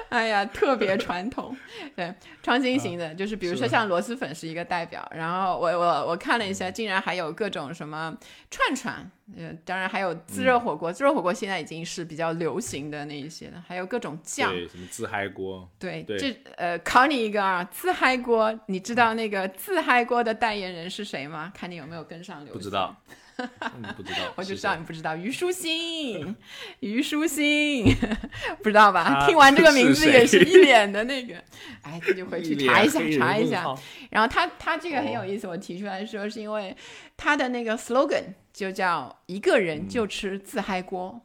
[0.09, 1.57] 哎呀，特别 传统。
[1.95, 8.15] 对，创新型的，就是比如说像螺蛳粉是一个代表，然后我我我看了一下，竟然还有各种什么
[8.51, 21.53] 串串，呃，当然还有自热火锅，自热火锅现在已经是比较流行的那一些了，还有各种酱，对，什么自嗨锅，对，对这呃，考你一个啊，自嗨锅，你知道那个自嗨锅的代言人是谁吗？
[21.55, 22.53] 看你有没有跟上流行。
[22.53, 22.95] 不知道，
[23.39, 26.35] 嗯不知道，我就知道你不知道，虞书欣，
[26.81, 27.85] 虞书欣，
[28.63, 29.05] 不知道吧？
[29.21, 31.35] 他听完这个名字也是一脸的那个，
[31.83, 33.65] 哎，自己回去查一下查一下。
[34.11, 36.75] 然后他他这个很有哦意思，我提出来说是因为
[37.17, 41.21] 他的那个 slogan 就叫一个人嗯就吃自嗨锅，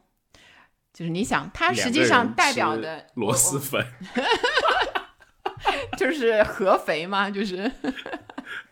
[0.92, 3.86] 就是你想，他实际上代表的螺蛳我粉，
[5.92, 7.70] 我 就是合肥嘛，就是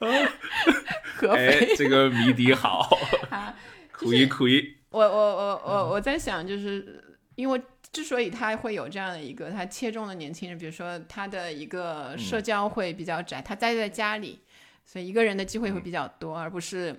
[1.16, 2.88] 合哎肥，这个谜底好，
[3.30, 3.54] 啊
[3.92, 7.60] 苦一苦一，我我我我我在想，就是因为
[7.92, 14.40] 之所以他会有这样的一个，他切中了年轻人，比如说他的一个社交会比较窄，他待在家里，
[14.86, 16.98] 所以一个人的机会会比较多，而不是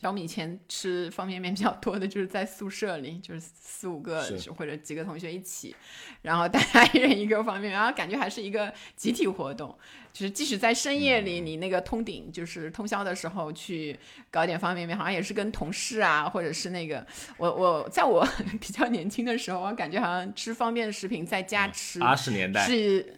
[0.00, 4.24] 像我们以前吃方便面比较多的，就是在宿舍里， 就是四五个
[4.56, 5.76] 或者几个同学一起，
[6.22, 9.76] 然后大家一人一个方便面，然后感觉还是一个集体活动。
[10.12, 13.96] 就是即使在深夜里，你那个通顶就是通宵的时候去
[14.28, 18.26] 搞点方便面，好像也是跟同事啊，或者是那个我我在我
[18.60, 23.14] 比较年轻的时候，我感觉好像吃方便食品在家吃八十年代是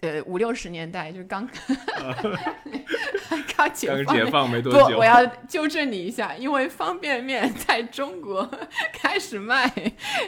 [0.00, 1.48] 呃五六十年代，就是刚
[3.56, 8.48] 刚解刚放解放没多不，久我，要纠正你一下，因为方便面 在中国
[8.92, 9.70] 开始卖，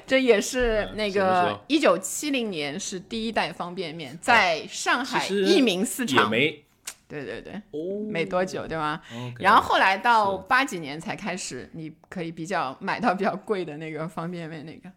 [0.06, 6.64] 这也是嗯那个一九七零年是第一代方便面，在上海其实益民市也场，没。
[7.06, 14.90] 对对对，哦，没多久，对吧？OK，然后后来到八几年才开始，你可以比较买到比较贵的那个方便面，那个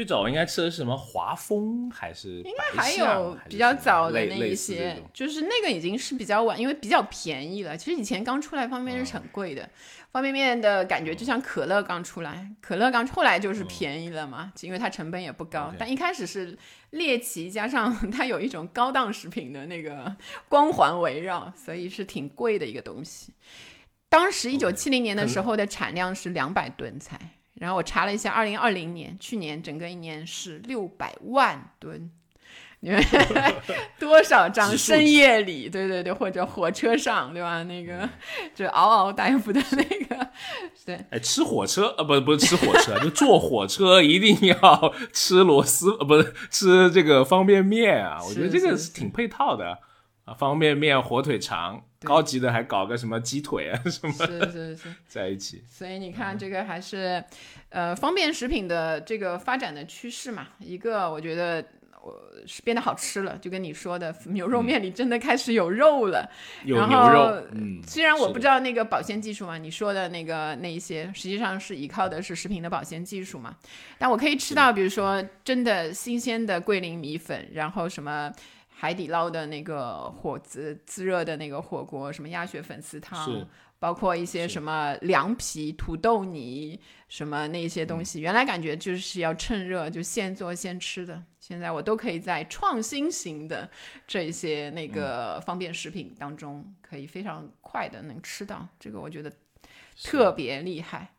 [0.00, 7.76] 最早应该吃的是什么华丰还是应应该还有比较早的那一些，就是那个已经是比较晚，因为比较便宜了。
[7.76, 9.68] 其实以前刚出来方便面是很贵的，
[10.10, 15.70] 方便面的感觉就像可乐刚出来，可乐刚后来就是便宜了嘛，因为它成本也不高。
[15.78, 16.56] 但一开始是
[16.92, 20.16] 猎奇，加上 它有一种高档食品的那个
[20.48, 23.34] 光环围绕，所以是挺贵的一个东西。
[24.08, 27.20] 当时一九七零年的时候的产量是两百吨才，
[27.60, 32.10] 然后我查了一下，二零二零年去年整个一年是六百万吨。
[32.82, 32.98] 你们
[34.00, 37.62] 多少张深夜里，对对对，或者火车上，对吧？
[37.64, 38.08] 那个
[38.56, 40.30] 就嗷嗷待哺的那个，
[40.86, 48.18] 对，哎，吃火车呃，不不是吃火车，就坐火车一定要吃螺丝，呃，不是吃这个方便面啊。
[48.26, 49.76] 我觉得这个是是挺配套的
[50.30, 54.94] 啊，方便面、火腿肠，高级的还搞个什么鸡腿啊什么是是是。
[55.08, 55.64] 在一起。
[55.68, 57.22] 所以你看，这个还是，
[57.70, 60.46] 呃，方便食品的这个发展的趋势嘛。
[60.60, 61.64] 一个我觉得
[62.00, 62.14] 我
[62.46, 66.30] 是变得好吃了，就跟你说的，牛肉面里真的开始有肉了。
[66.64, 73.56] 有然后牛肉，嗯，虽然我不知道那个保鲜技术嘛，你说的那个那一些，实际上是依靠的是食品的保鲜技术嘛。
[73.98, 78.32] 但我可以吃到，比如说真的新鲜的桂林米粉，然后什么。
[78.80, 83.46] 海底捞的那个火自自热的那个火锅，什么鸭血粉丝汤，
[83.78, 93.68] 包括一些什么凉皮、土豆泥，什么那些东西，原来感觉就是要趁热就现做现吃的，现在我都可以在创新型的
[94.06, 99.30] 这些那个方便食品当中，可以非常快的能吃到，这个我觉得
[100.02, 101.12] 特别厉害。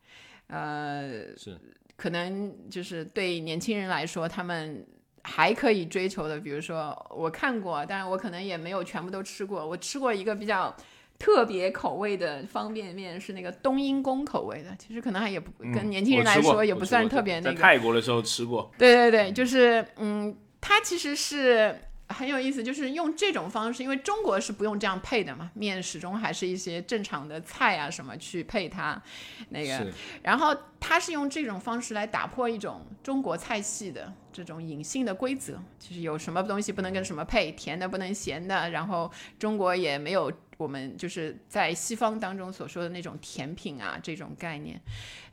[0.47, 1.56] 呃，是
[1.95, 4.84] 可能就是对年轻人来说，他们
[5.23, 9.65] 还可以追求的，比如说我看过，但是我可能也没有全部都吃过。
[9.67, 10.75] 我吃过一个比较
[11.19, 14.75] 特别口味的方便面，是那个冬阴功口味的。
[14.79, 17.62] 其实可能还也不嗯跟年轻人来说也不算特别那个在个。
[17.62, 21.75] 泰国的时候吃过，对对对，就是嗯，它其实是
[22.12, 29.02] 很有意思，就是用这种方式，因为中国是不用这样配的嘛，面始终还是一些正常的菜啊什么去配它，
[29.50, 29.88] 那个，
[30.21, 44.80] 然后它是用这种方式来打破一种中国菜系的这种隐性的规则，就是有什么东西不能跟什么配，甜的不能咸的，然后中国也没有我们就是在西方当中所说的那种甜品啊这种概念，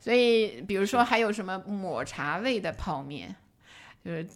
[0.00, 3.36] 所以比如说还有什么抹茶味的泡面，
[4.04, 4.26] 就是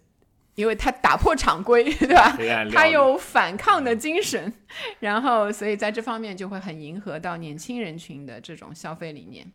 [0.55, 2.35] 因为他打破常规， 对吧？
[2.71, 4.53] 他有反抗的精神，
[4.99, 9.51] 然后所以在这方面就会很迎合到年轻人群的这种消费理念，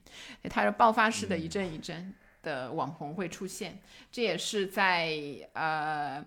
[0.51, 3.81] 他是爆发式的一阵一阵的网红会出现，
[4.11, 5.17] 这也是在
[5.53, 6.25] 呃。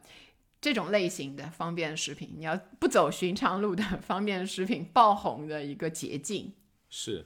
[0.63, 6.53] 这种类型的方便食品，你要不走寻常路的方便食品爆红的一个捷径。
[6.87, 7.25] 是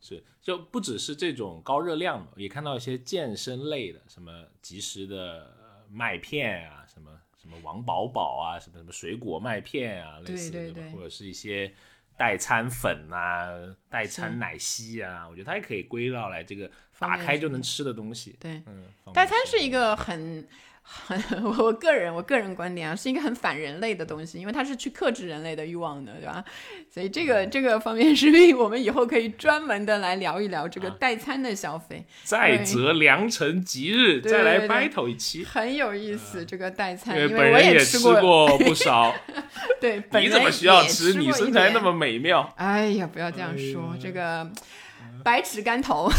[0.00, 4.30] 是，就不只是这种高热量的，也看到一些健身类的，什么
[4.62, 5.63] 即食的呃
[5.94, 10.90] 麦片啊，什么什么王饱饱啊，什么什么水果麦片啊，类似的吧对对对。
[10.92, 11.72] 或者是一些
[12.16, 13.48] 代餐粉啊、
[13.88, 17.84] 代餐奶昔啊，我觉得它也可以归到来这个打开就能吃。
[17.84, 18.36] 的东西。
[18.40, 20.48] 对，嗯，代餐是一个很很
[21.58, 26.44] 我个人我个人观点啊，是一个很反人类的东西，因为它是去克制人类的欲望的，对吧？
[26.92, 35.44] 所以这嗯个这个方面食品，我们以后可以专门的来聊一聊这个啊代餐的消费，再择良辰吉日对再来 battle 一期。
[35.44, 36.44] 很有意思。
[36.44, 39.14] 这个代餐，因因为本人也吃过 不少，
[39.80, 41.14] 对， 本你怎么人需要也吃？
[41.14, 44.48] 你身材那么美妙，哎呀，不要这样说，这个
[45.24, 46.08] 百尺竿头。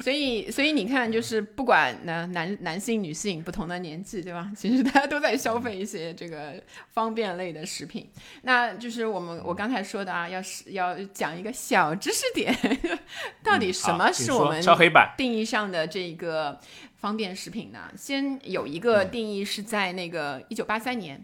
[0.00, 4.50] 所以，所以你看，就是不管男男男性、女性不同的年纪，对吧？
[4.56, 6.54] 其实大家都在消费一些这个
[6.92, 8.08] 方便类的食品。
[8.42, 12.56] 那就是我们我刚才说的啊，要是要讲一个小知识点，
[13.42, 14.62] 到底什么是我们？
[15.18, 16.58] 定义上的这个
[16.96, 17.92] 方便食品呢？
[17.96, 21.22] 先有一个嗯定义是在那个一九八三年。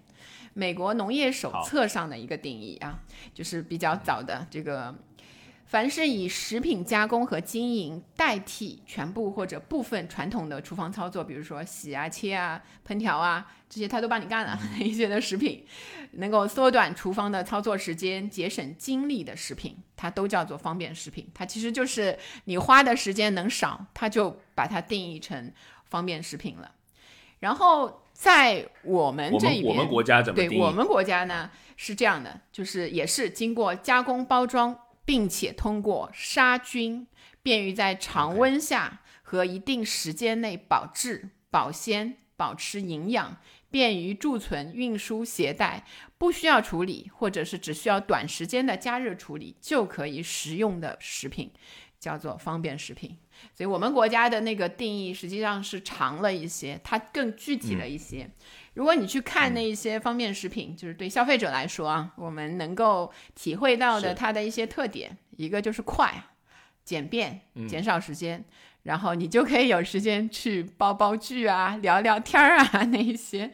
[0.52, 2.98] 美国农业手册上的一个定义啊，
[3.34, 4.94] 就是比较早的这个，
[5.66, 15.66] 凡是以食品加工和经营代替全部或者部分传统的厨房操作，比如说洗啊、切啊、烹调啊这些，他都帮你干了 一些的食品，
[16.12, 21.28] 能够缩短厨房的操作时间、节省精力的食品，它都叫做方便食品。
[21.34, 25.52] 它其实就是你花的时间能少，它就把它定义成
[25.84, 26.70] 方便食品了。
[27.40, 30.36] 然后在我们这一边，们我们国家怎么？
[30.36, 37.06] 对我们国家呢是这样的，就是也是经过加工包装，并且通过杀菌，
[37.42, 43.40] 便于在常温下和一定时间内保质、保鲜、保持营养，
[43.70, 45.86] 便于贮存、运输、携带，
[46.18, 51.50] 不需要处理，或者是只需要短时间的加热处理就可以食用的食品，
[52.06, 53.18] 叫做方便食品。
[53.52, 58.30] 所以我们国家的那个定义实际上是长了一些，它更具体了一些。
[58.74, 66.14] 如果你去看那一些方便食品，就是对消费者来说啊，我们能够体会到的它的一些特点，一个就是快、
[66.84, 68.44] 简便、减少时间，
[68.84, 73.50] 然后你就可以有时间去煲煲剧啊、聊聊天儿啊 那一些。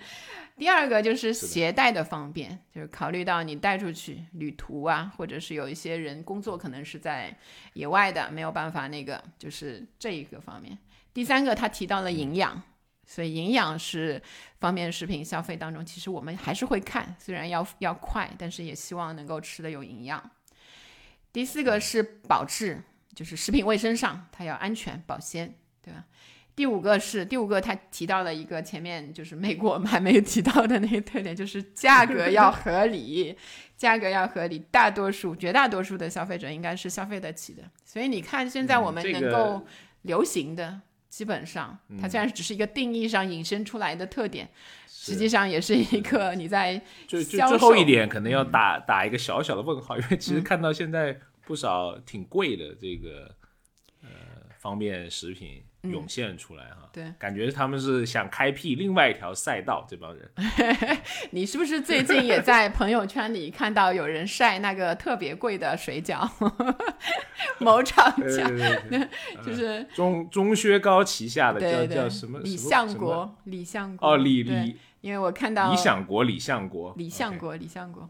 [0.62, 7.36] 第二个就是携带的方便，就是考虑到你带出去旅途啊，或者是有一些人工作可能是在
[7.72, 10.78] 野外的，没有办法那个，就是这一个方面。
[11.12, 12.62] 第三个，他提到了营养，
[13.04, 14.22] 所以营养是
[14.60, 20.30] 方便食品消费当中，其实我们还是会看，虽然要要快，但是也希望能够吃的有营养。
[21.32, 22.80] 第四个是保质，
[23.16, 25.56] 就是食品卫生上它要安全保鲜？
[26.54, 33.34] 第五个是第五个，他提到了一个前面就是美国我们还没有提到的那个特点， 就是价格要合理，
[33.76, 34.58] 价格要合理。
[34.70, 37.62] 大多数、绝大多数的消费者应该是消费得起的。
[37.84, 39.66] 所以你看，现在嗯我们能够
[40.02, 44.48] 流行的，基本上它虽然只是一个定义上引申出来的特点，
[44.88, 53.41] 实际上也是一个你在就就最后一点可能要打打一个小小的问号，因为其实看到现在不少挺贵的这个呃
[54.62, 60.30] 方便食品涌现出来哈，对，感觉他们是想开辟另外一条赛道，这帮人。
[61.32, 66.30] 你是不是最近也在朋友圈里看到有人晒那个特别贵的水饺？
[67.58, 68.48] 某厂家
[69.44, 78.08] 就是中中薛高旗下的叫叫什么李相国，李相国哦李李因为我看到理想国李相国李相国，李相国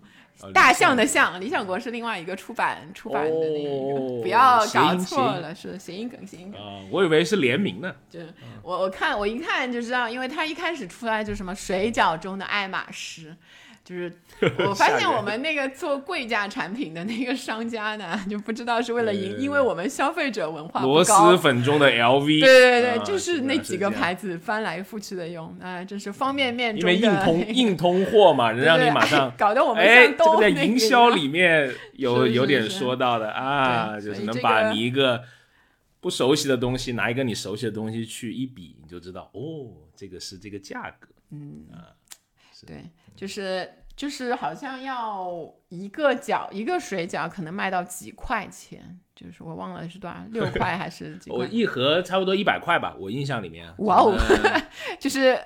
[0.53, 6.61] 大象的象，理想国是另外一个出版出版的那个，哦不要搞错了，是谐音梗，谐音梗。
[6.61, 7.95] 啊，我以为是联名呢。
[8.11, 8.33] 就是
[8.63, 13.37] 我我看我一看就知道，因为他一开始出来就什么水饺中的爱马仕，
[13.85, 14.13] 就是
[14.67, 21.33] 我发现我们那个做贵价产品的那个商家呢， 就不知道是为了赢，因为我们消费者文化螺高。
[21.35, 21.39] 蛳。
[21.43, 29.33] 粉中的 LV，对对对，啊就是那几个牌子翻来覆去的用，啊，真是方便面因为硬通 硬通货嘛，能让你马上。
[29.37, 35.25] 搞得我们哎，像都这个在营销里面有有点说到的啊，就是能把你一个
[36.01, 39.67] 不熟悉的东西拿一个你熟悉的东西去一比，你就知道哦，
[39.97, 41.09] 这个是这个价格。
[41.33, 41.67] 嗯。
[41.73, 41.91] 啊
[42.65, 42.77] 对，
[43.23, 45.33] 就是就是好像要
[45.69, 51.39] 一个饺一个水饺可能卖到几块钱，就是我忘了是多少，六块还是几 块？
[51.39, 53.73] 我一盒差不多一百块吧，我印象里面。
[53.79, 54.61] 哇哦呃
[54.99, 55.39] 就是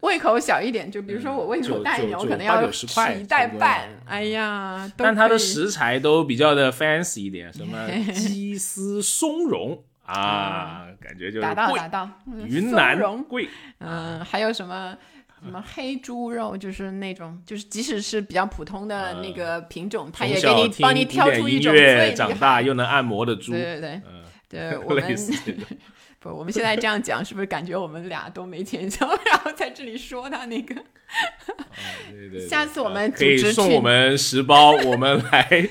[0.00, 3.88] 胃口小一点，就比如说我胃口大一点，我可能要九十块吃一袋半。
[4.04, 13.48] 哎呀，但它的食材都比较的 fancy 一点， 什么鸡丝松茸啊，感觉就是达到贵达到嗯云南贵。
[13.78, 14.94] 嗯，还有什么
[15.44, 22.62] 什么黑猪肉，就是那种，就是即使是比较普通的那个品种，它也给你帮你挑出一种乐最长大。
[22.62, 25.16] 又能按摩的猪，对对对嗯，对， 我们
[26.18, 30.74] 不，我们现在这样讲，是不是感觉我们俩都没钱交，然后在这里说他那个？
[32.10, 35.68] 对对对 下次我们可以送我们十包，我们来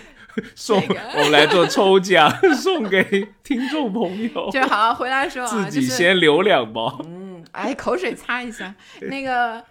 [0.54, 0.80] 送，
[1.16, 7.04] 我们来做抽奖，送给听众朋友，就好好回来说啊，自己先留两包。
[7.54, 8.76] 哎， 口水擦一下。
[9.02, 9.64] 那个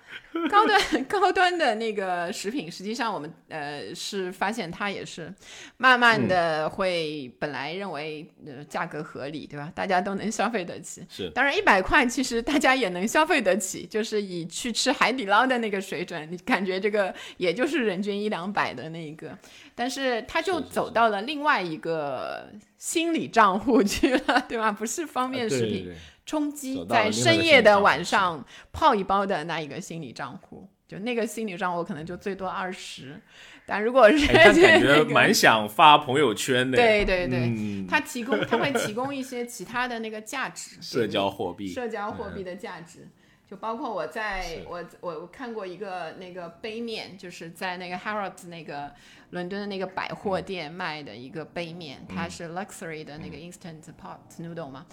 [0.51, 5.33] 高端 高端的那个食品，实际上我们呃是发现它也是
[5.77, 9.71] 慢慢的会本来认为呃价格合理，对吧？
[9.75, 11.05] 大家都能消费得起。
[11.11, 19.37] 是当然，一百块其实大家也能消费得起，就是以去吃海底捞的那个水准，你感觉这个也就是人均一两百的那一个，
[19.75, 24.73] 但是它就走到了另外一个心理账户去了，对吧？
[24.73, 25.71] 不是方便食品。
[25.71, 33.21] 对对对充饥走到了在深夜的晚上泡一包的那一个心理账户，就那个心理账户可能就最多二十，
[33.67, 36.77] 但如果是、哎，感觉个蛮想发朋友圈的。
[36.77, 37.87] 对对对嗯。
[37.89, 43.09] 它提供他会提供一些其他的那个价值，社交货币，社交货币的价值。
[43.51, 48.91] 就包括我在我我我看过一个那个杯面，就是在那个 Harrods 那个
[49.29, 54.87] 伦敦的那个百货店卖的一个杯面，它是 luxury 的那个 instant pot noodle 嘛，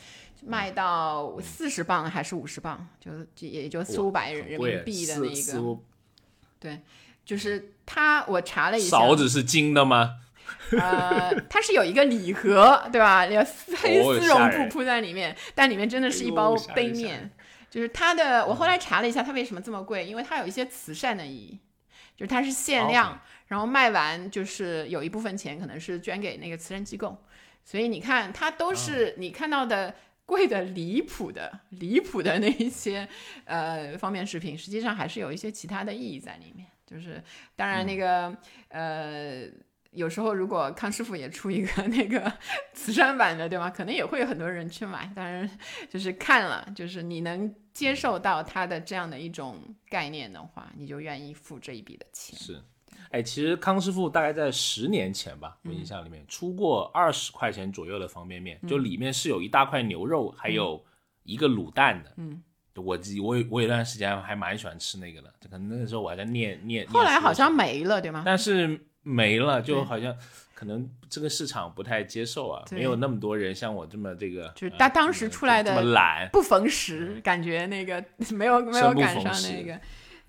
[0.45, 5.79] 卖到四十磅还是五十磅，就就也就四五百人人民币的四那个，
[6.59, 6.81] 对，
[7.25, 10.15] 就是它我查了一下，勺子是金的吗？
[10.71, 13.25] 呃，它是有一个礼盒，对吧？
[13.25, 13.39] 有
[13.77, 17.31] 黑哦丝绒布铺在里面，但里面真的是一包杯面。
[17.69, 20.03] 就是它的，我后来查了一下，它为什么这么贵？
[20.05, 21.59] 因为它有一些慈善的意义，
[22.17, 27.15] 就是它是限量，然后卖完就是有一部分钱可能是捐给那个慈善机构，
[27.63, 29.93] 所以你看，它都是你看到的。
[30.29, 33.09] 贵的离谱的、离谱的那一些
[33.45, 36.67] 呃方便食品，实际上还是有一些其他的意义在里面。
[36.85, 37.21] 就是
[37.55, 38.35] 当然那个、
[38.67, 39.47] 呃，
[39.91, 42.31] 有时候如果康师傅也出一个那个
[42.73, 43.71] 慈善版的，对吗？
[43.71, 45.11] 可能也会有很多人去买。
[45.15, 45.49] 当然，
[45.89, 52.37] 就是看了，就是你能接受到它的这样的一种概念的话，你就愿意付这一笔的钱。
[52.37, 52.61] 是，
[53.11, 60.83] 哎，其实康师傅大概在十年前吧，我印象里面出过二十块钱左右的方便面，就里面是有一大块牛肉，还有
[61.23, 62.13] 一个卤蛋的。
[62.17, 62.41] 嗯，
[62.75, 66.87] 我记我有我有段时间还蛮喜欢吃那个的，可能那个时候我还在念念。
[66.87, 68.21] 后来好像没了，对吗？
[68.25, 70.15] 但是没了，就好像
[70.53, 79.79] 可能这个市场不太接受啊，没有那么多人像我这么这个，就是呃他当时出来的这么懒，不逢时，感觉那个 没有没有赶上那个。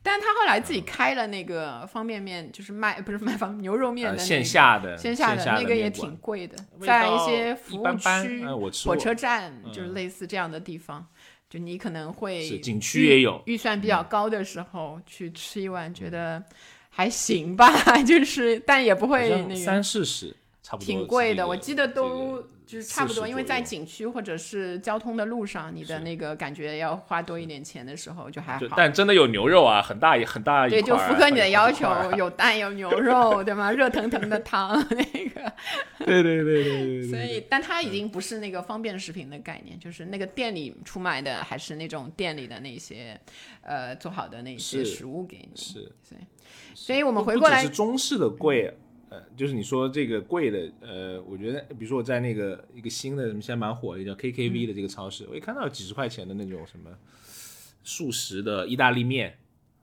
[0.02, 8.46] 但他后来自己开了那个方便面，就是卖不是卖方牛肉面的、那个呃线下的线下的那个也挺贵的，在一些服务一般般区、
[8.86, 9.72] 火车站，嗯。
[9.72, 11.06] 就是类似这样的地方，
[11.48, 13.36] 就你可能会景区也有。
[13.36, 16.42] 嗯预算比较高的时候、去吃一碗，觉得
[16.88, 17.70] 还行吧，
[18.02, 28.66] 就是但也不会那个三四十，差不多挺贵的，我记得都就是差不多，因为在景区或者是交通的路上，你的那个感觉要花多一点钱的时候，就还好。
[28.76, 33.72] 但真的有牛肉啊，很大一很大一块对，就符合你的要求有蛋有牛肉，对吗？
[33.72, 35.52] 热腾腾的汤 那个，
[36.04, 43.18] 对对对对对所，以，但它已经不是那个方便食品的概念，就是那个店里出卖的，还是那种店里的那些
[43.62, 45.50] 呃做好的那些食物给你。
[45.60, 45.90] 是。
[46.74, 48.72] 所以我们回过来是，中式的贵，
[49.10, 56.90] 呃，就是你说这个贵的，呃，我觉得，比如说我在那个一个新的什么现在蛮火的叫 KKV 的这个超市，我一看到有几十块钱的那种什么
[57.82, 59.36] 素食的意大利面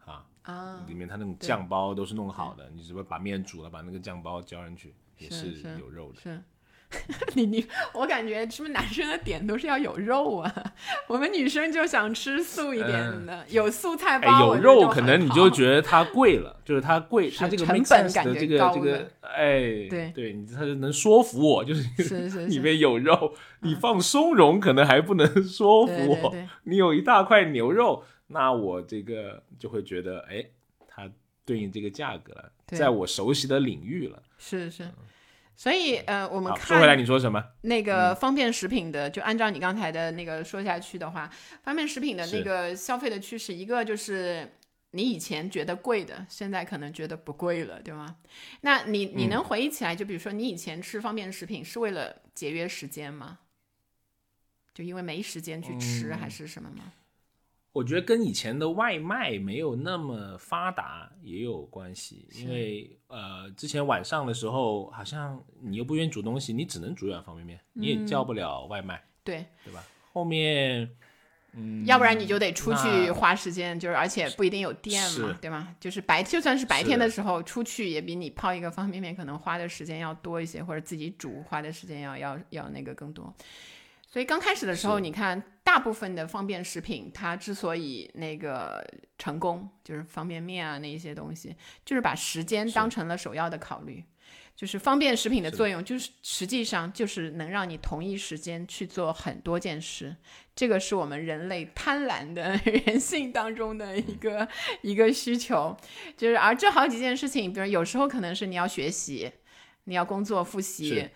[0.05, 6.21] 啊，啊，里面它那种酱包都是弄好的，你只不过把面煮了，把那个酱包浇上去，也是是有肉的。
[6.21, 6.41] 是。
[7.35, 10.73] 你你，我感觉是不是男生的点都是要有肉啊？
[11.07, 19.59] 我们女生就想吃素一点的，有素菜哎，包，有肉可能你就觉得它贵了，就是它贵，它这个成本感觉的这个高个，哎，
[19.89, 30.45] 对对，你它能说服我，就是里面有肉，你放松茸可能还不能 说服我，对对对，你有一大块牛肉，那我这个就会觉得，哎，
[30.87, 31.09] 它
[31.43, 34.23] 对应这个价格了，在我熟悉的领域了。
[34.37, 34.89] 是是。
[35.57, 37.43] 所以呃，我们，看说回来，你说什么？
[37.61, 41.27] 那个方便食品的，就按照你刚才的那个说下去的话，
[41.63, 44.47] 方便食品的那个消费的趋势，一个就是
[44.91, 48.17] 你以前觉得贵的，现在可能觉得不贵了，对吗？
[48.61, 53.39] 那你你嗯能回忆起来，就比如说你以前吃方便食品是为了节约时间吗？
[54.75, 56.83] 就因为没时间去吃，嗯还是什么吗？
[57.77, 69.83] 我觉得跟以前的外卖没有那么发达也有关系，因为呃，之前晚上的时候，好像你又不愿意煮东西，你只能煮一碗方便面，你也叫不了外卖，对，对吧？
[70.11, 70.89] 后面，
[71.53, 75.75] 嗯，要不然你就得出去花时间，就是而且不一定有店嘛，对吗？
[75.79, 83.31] 就是白就算是白天的时候出去，也比你泡一个方便面可能花的时间要多一些，或者自己煮花的时间要要要那个更多。
[84.07, 88.83] 所以刚开始的时候，你看大部分的方便食品，它之所以那个
[89.17, 91.55] 成功，就是方便面啊那一些东西，
[91.85, 94.03] 就是把时间当成了首要的考虑。
[94.55, 100.15] 就是方便食品的作用，就是实际上就是能让你同一时间去做很多件事，
[100.55, 104.47] 这个是我们人类贪婪的 人性当中的一个
[104.81, 105.77] 一个需求，
[106.17, 109.31] 就是而这好几件事情，比如有时候可能是你要学习，
[109.83, 111.11] 你要工作复习是，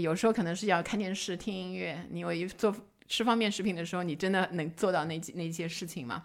[0.00, 2.74] 有时候可能是要看电视、听音乐，你有一做
[3.06, 6.24] 吃方便食品的时候，你真的能做到那几那些事情吗？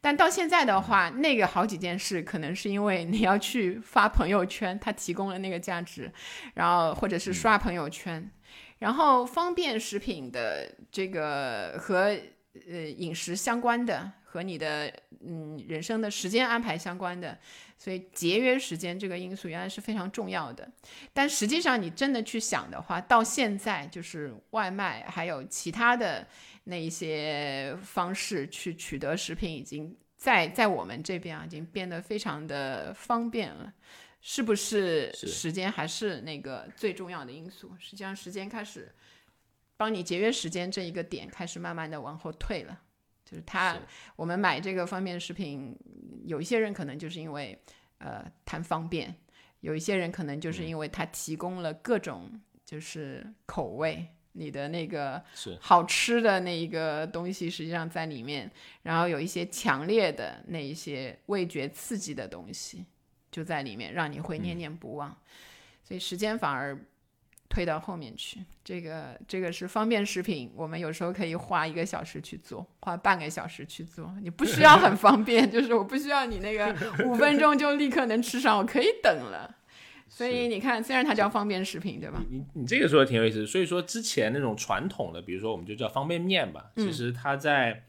[0.00, 6.10] 但到现在的话，那个好几件事，可能是因为你要去发朋友圈，它提供了那个价值，
[6.54, 8.30] 然后或者是刷朋友圈，
[8.78, 12.16] 然后方便食品的这个和
[12.70, 14.92] 呃饮食相关的，和你的
[15.26, 17.36] 嗯人生的时间安排相关的，
[17.76, 20.70] 所以节约时间这个因素原来是非常重要的。
[21.12, 26.24] 但实际上你真的去想的话，到现在就是外卖还有其他的
[26.62, 33.72] 那一些方式去取得食品，已经在在我们这边啊，已经变得非常的方便了。
[34.20, 37.74] 是不是是时间还是那个最重要的因素？
[37.80, 38.94] 实际上，时间开始
[39.76, 42.78] 帮你节约时间这一个点开始慢慢的往后退了。
[43.30, 43.78] 就是他，
[44.16, 45.76] 我们买这个方便食品，
[46.24, 47.56] 有一些人可能就是因为
[47.98, 49.14] 呃贪方便，
[49.60, 52.28] 有一些人可能就是因为它提供了各种
[52.64, 55.22] 就是口味，你的那个
[55.60, 58.50] 好吃的那一个东西实际上在里面，
[58.82, 62.84] 然后有一些强烈的那一些味觉刺激的东西
[63.30, 65.16] 就在里面，让你会念念不忘，
[65.84, 66.76] 所以时间反而
[67.50, 68.40] 推到后面去。
[68.64, 76.74] 这个这个是方便食品，我们有时候可以花一个小时去做，花半个小时去做，你不需要很方便， 就是我不需要你那个
[77.04, 79.56] 五分钟就立刻能吃上，我可以等了。
[80.08, 82.20] 所以你看，虽然它叫方便食品，对吧？
[82.30, 87.84] 你你这个说的挺有意思，所以说之前那种传统的，比如说我们就叫方便面吧，嗯其实它在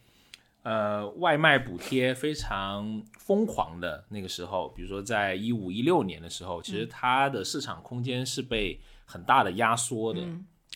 [0.64, 8.80] 呃外卖补贴非常疯狂的那个时候，比如说在一五一六年的时候，其嗯实它的市场空间是被
[9.12, 10.22] 很大的压缩的，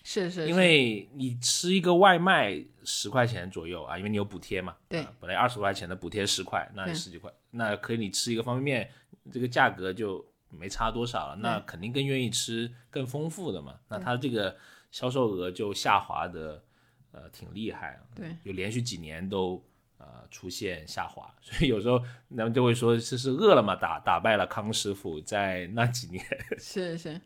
[0.03, 5.01] 是是，因为你吃一个外卖十块钱左右啊，因为你有补贴嘛，对。
[5.01, 8.91] 啊本来二十块钱的补贴十块，那十几块，那可以你吃一个方便面，
[9.31, 14.55] 这个价格就没差多少了，那肯定更愿意吃更丰富的嘛，那它这个
[14.91, 16.61] 销售额就下滑的
[17.11, 19.63] 呃挺厉害啊，对，就连续几年都。
[19.97, 26.21] 呃，出现下滑， 所以有时候人们就会说这是饿了么打打败了康师傅，在那几年。
[26.59, 27.19] 是是，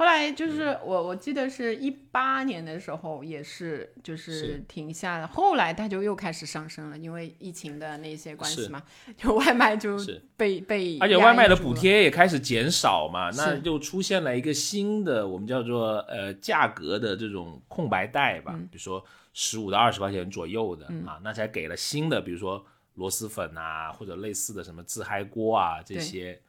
[0.00, 4.64] 后来就是我我记得是一八年的时候也是就是是。
[4.66, 8.82] 停下了，后来它就又开始上升了，因为疫情的那些关系嘛，
[9.18, 10.22] 就外卖就是。
[10.38, 13.60] 被被而且外卖的补贴也开始减少嘛，那是。
[13.60, 18.66] 就出现了一个新的我们叫做呃价格的这种空白带吧，嗯。
[18.72, 26.02] 比如说十五到二十块钱左右的、啊，那才给了新的，比如说螺蛳粉啊，或者类似的什么自嗨锅啊这对。
[26.02, 26.40] 些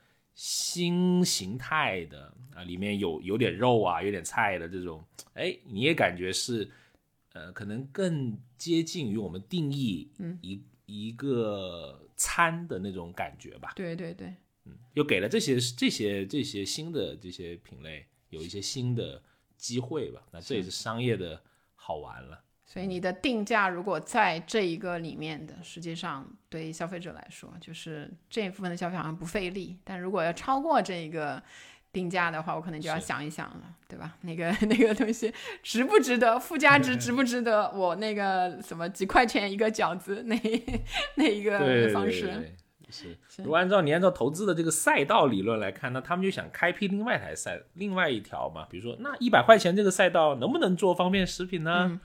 [0.44, 6.68] 新形态的啊，里面有有点肉啊，有点菜的这种，哎，你也感觉是
[7.34, 13.74] 呃，可能更接近于我们定义嗯一、一个餐的那种感觉吧。
[13.76, 14.34] 对对对，
[14.66, 19.22] 嗯又给了这些这些这些新的这些品类有一些新的
[19.58, 20.26] 机会吧。
[20.32, 21.39] 那这也是商业的
[21.76, 22.44] 好玩了。
[22.72, 29.78] 所以你的定价如果在这一个里面的，实际上对消费者来说，就是这一部分的消费好像不费力。
[29.84, 31.43] 但如果要超过这一个
[31.91, 34.15] 定价的话，我可能就要想一想了，对吧？
[34.22, 36.39] 那个 那个东西值不值得？
[36.39, 37.69] 附加值值不值得？
[37.72, 40.41] 我那个什么几块钱一个饺子那
[41.15, 41.59] 那一个
[41.93, 42.55] 方式，对对
[42.89, 43.17] 是。
[43.28, 51.89] 是如果按照你按照投资的这个赛道理论来看，那他们就想开辟另外一台赛，另外一条嘛，比如说那一百块钱这个赛道能不能做方便食品呢？
[51.91, 51.99] 嗯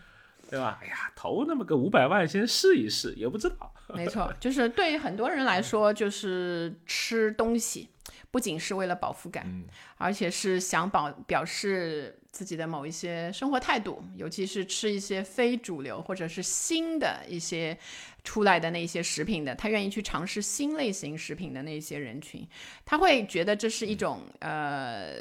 [0.49, 0.78] 对吧？
[0.82, 3.72] 哎呀，投那么个五百万先试一试，也不知道。
[3.94, 7.88] 没错，就是对于很多人来说，就是吃东西
[8.30, 9.64] 不仅是为了饱腹感，嗯
[9.97, 17.78] 而且是想表表示自己的某一些生活态度，尤其是吃一些非主流或者是新的一些
[18.24, 22.47] 出来的那些食品的，他愿意去尝试新类型食品的那些人群，
[22.84, 25.14] 他会觉得这是一种呃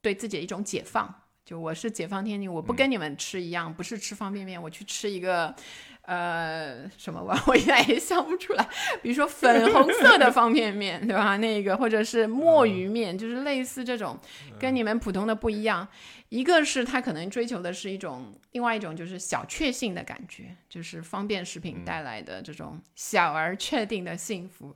[0.00, 1.22] 对自己的一种解放。
[1.46, 5.54] 就我是解放天女，我不跟你们吃一样，不是吃方便面，我去吃一个，
[6.02, 8.68] 呃，什么吧，我现在也想不出来。
[9.00, 11.36] 比如说粉红色的方便面，对吧？
[11.36, 14.18] 那个或者是墨鱼面，就是类似这种，
[14.58, 15.86] 跟你们普通的不一样。
[16.30, 24.74] 一个是他可能追求的是一种，另外一种就是小确幸的感觉，就是方便食品带来的这种小而确定的幸福。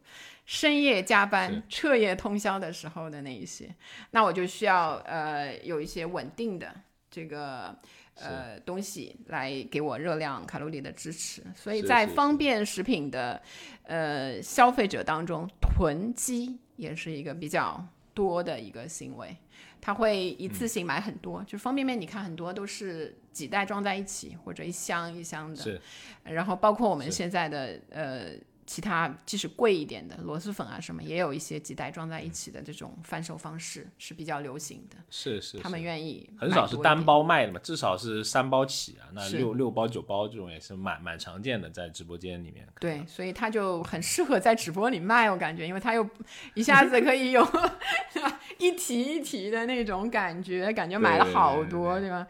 [0.50, 3.72] 深夜加班、彻夜通宵的时候的那一些，
[4.10, 6.74] 那我就需要呃有一些稳定的
[7.08, 7.72] 这个
[8.16, 11.40] 呃东西来给我热量、卡路里的支持。
[11.54, 13.40] 所以在是是方便食品的
[13.84, 19.36] 呃消费者当中，囤积也是一个比较多的一个行为。
[19.80, 25.62] 他会一次性买很多，就方便面，你看很多都是几袋装在一起，或者一箱一箱的。
[25.62, 25.80] 是
[26.24, 28.32] 然后包括我们现在的呃
[28.70, 37.04] 其他即使贵一点的螺蛳粉啊什么，也有一些几袋装在一起的这种贩售方式是比较流行的，是是，他们愿意很少是单。
[37.04, 42.64] 包卖的嘛，至少是三包起啊，那六六包九包这种也是蛮蛮常见的，在直播间里面。
[42.78, 46.08] 对，所以他就很适合在直播里卖，我感觉，因为他又
[46.54, 47.44] 一下子可以有
[48.58, 52.24] 一提一提的那种感觉，感觉买了好多，对吧？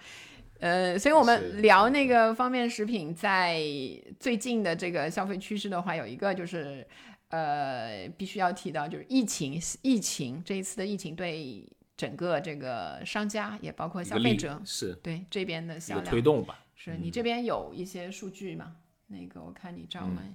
[0.61, 3.61] 呃，所以我们聊那个方便食品，在
[4.19, 6.87] 最近的这个消费趋势的话，有一个就是，
[7.29, 16.65] 呃，必须要提到，就是疫情，疫情这一次的疫情对整个这个商家，也包括消费者，是对这边的销量推动吧。
[16.75, 18.77] 是你这边有一些数据吗？
[19.07, 20.35] 那个我看你照嗯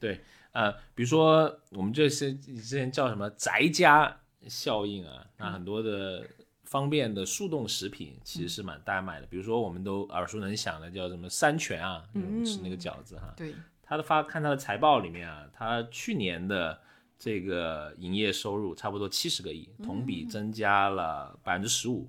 [0.00, 0.20] 对，
[0.52, 6.24] 呃，比如说我们这些之前叫什么宅家效应啊，那很多的
[6.68, 9.26] 方便的速冻食品其实是蛮大卖的。
[9.26, 16.78] 比如说我们都耳熟能详的叫什么三全啊，我们吃那个饺子哈，对，它的发看它的财报里面啊，它去年的
[17.18, 22.08] 这个营业收入差不多七十个亿，同比增加了百分之十五。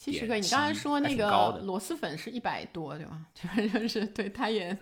[0.00, 3.26] 七十个，你刚才说那个螺蛳粉是一百多，对吗？
[3.34, 4.74] 就是就是对，它也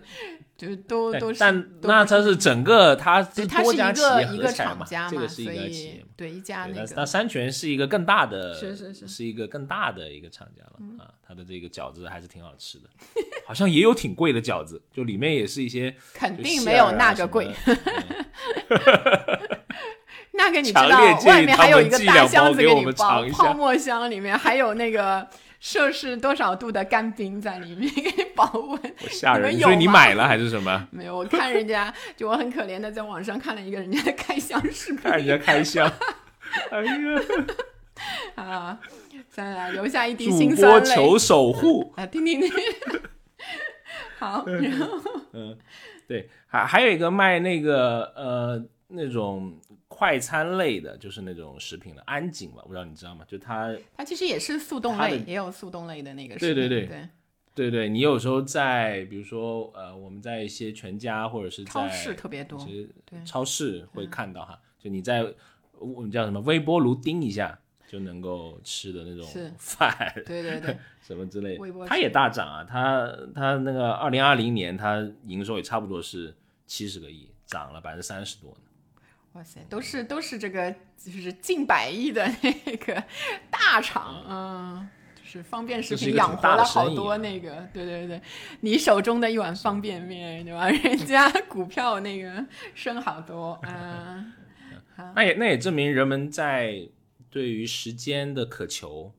[0.55, 3.91] 就都都是，但那它是整个它它是一多家
[4.21, 5.97] 一个厂家嘛，这个是一所个企业嘛。
[5.97, 11.13] 以对一家那个那个三全是一个更大的，是是是是一个更大的一个厂家了、啊。
[11.21, 12.89] 它的这个饺子还是挺好吃的，
[13.45, 17.53] 好像也有挺贵的饺子，就里面也是一些肯定没有那个贵，
[20.39, 20.87] 那个你知道
[21.25, 25.27] 外面还有一个大箱子给你包泡沫箱里面还有那个
[25.59, 28.79] 摄氏多少度的干冰在里面 给你保温。
[29.09, 29.59] 吓人。
[29.59, 30.87] 所以你买了还是什么？
[30.91, 35.91] 没有，我看人家，就我很可怜的在网上看了一个人家的开箱视频看人家开箱，
[36.71, 36.93] 哎呀，
[38.35, 38.79] 啊，
[39.29, 41.91] 再来留下一滴主辛酸求守护。
[41.97, 42.51] 啊，听听听。
[44.17, 44.87] 好，然后
[46.07, 49.53] 对，还还有一个卖那个呃那种
[49.89, 53.25] 快餐类的，就是那种食品的安井吧，我不知道你知道吗？
[53.27, 56.69] 就它它其实也是速冻类，也有速冻类的那个对食品。
[56.69, 57.09] 对对对。
[57.55, 57.69] 对。
[57.69, 62.89] 对，你有时候在比如说呃，我们在一些全家或者是在超市特别多其实
[63.25, 65.25] 超市会看到哈，就你在
[65.77, 69.51] 我们叫什么微波炉叮一下就能够吃的那种是。
[69.57, 69.91] 饭
[70.25, 76.33] 对对对， 什么之类的，它也大涨啊，它它那个二零二零年它营收也差不多是
[76.65, 78.68] 七十个亿，涨了百分之三十多呢。
[79.39, 83.01] 哇塞，都是都是这个就是近百亿的那个
[83.49, 84.89] 大厂，嗯。
[85.15, 88.19] 就是方便食品养活了好多那个，对对对，
[88.61, 90.67] 你手中的一碗方便面，对吧？
[90.73, 94.33] 人家股票那个升好多，嗯，
[95.15, 96.89] 那也那也证明人们在
[97.29, 99.13] 对于时间的渴求，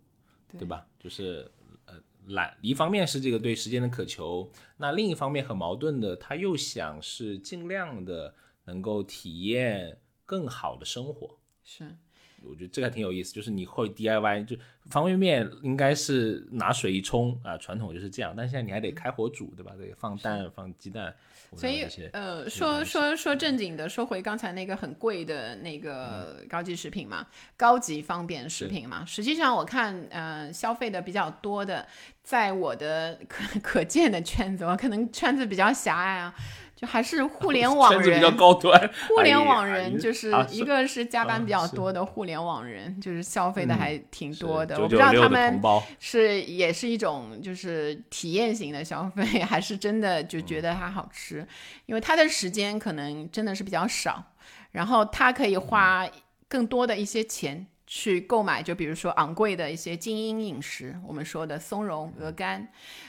[0.59, 0.85] 对吧？
[0.99, 1.49] 就是
[1.87, 1.95] 呃
[2.27, 9.97] 懒，一方面是这个对时间的渴求，那另一方面很矛盾的，他又想是尽量的能够体验
[10.31, 11.37] 更好的生活。
[11.65, 11.97] 是。
[12.43, 14.57] 我觉得这个还挺有意思，就是你会 DIY，就
[14.87, 19.73] 方便面应该是拿水一冲啊，传统就是这样，但现在你还得开火煮，对吧？
[19.79, 21.15] 得放蛋、放鸡蛋，
[21.55, 27.27] 所以呃，说说说正经的，说回刚才那个很贵的那个高级食品嘛，
[27.59, 31.87] 高级方便食品嘛，实际上我看呃消费的比较多的，
[32.23, 36.35] 在我的可 可见的圈子，我可能圈子比较狭隘啊。
[36.81, 38.91] 就还是互联网人，比较高端。
[39.07, 44.77] 互联网人就是一个是加班比较多的互联网人，就是消费的还挺多的。
[44.77, 45.61] 我不知道他们
[45.99, 51.47] 是也是一种就是体验型的消费， 还是真的就觉得它好吃，
[51.85, 54.25] 因为他的时间可能真的是比较少，
[54.71, 56.09] 然后他可以花
[56.49, 57.67] 更多的一些钱。
[57.93, 62.65] 去购买，就比如说昂贵的一些精英饮食，我们说的松茸、鹅肝，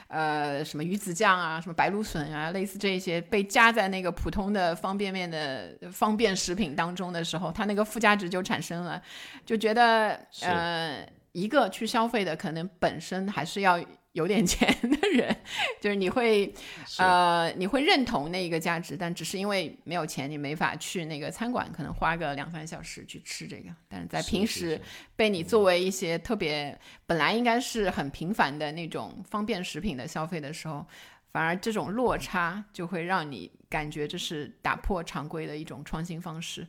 [0.07, 8.99] 呃，什么鱼子酱啊，什么白芦笋啊，类似这些被加在那个普通的方便面的方便食品当中的时候，它那个附加值就产生了，
[9.45, 13.79] 就觉得呃，一个去消费的可能本身还是要。
[14.13, 15.33] 有点钱的人，
[15.79, 16.53] 就是你会，
[16.97, 23.69] 呃，你会认同那一个价值，但只是因为没有钱，你没法去那个餐馆，可能花个两三小时去吃这个。
[23.87, 24.79] 但是在平时
[25.15, 30.85] 被你作为一些特别本来应该是很平凡的那种方便食品的消费的时候，
[31.31, 36.67] 反而这种落差就会让你感觉这是打破常规的一种创新方式。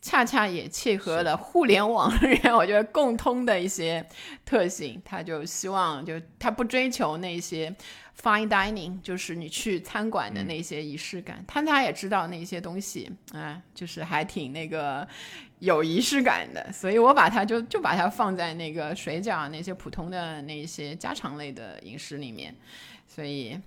[0.00, 4.04] 恰恰也契合了互联网人，我觉得共通的一些
[4.44, 5.00] 特性。
[5.04, 7.74] 他就希望，就他不追求那些
[8.20, 11.44] fine dining，就是你去餐馆的那些仪式感。
[11.46, 15.06] 他他也知道那些东西啊，就是还挺那个
[15.58, 16.72] 有仪式感的。
[16.72, 22.54] 所以我把它就就把它放在那个水饺那些普通的那些家常类的饮食里面。
[23.08, 23.58] 所以，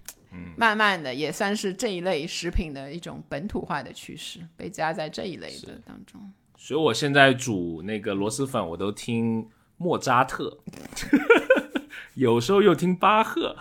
[0.55, 6.31] 慢慢的也算是这一类食品的一种本土化的趋势，被加在这一类的当中。
[6.57, 10.59] 所以我现在煮那个螺蛳粉，我都听莫扎特，
[12.13, 13.55] 有时候又听巴赫，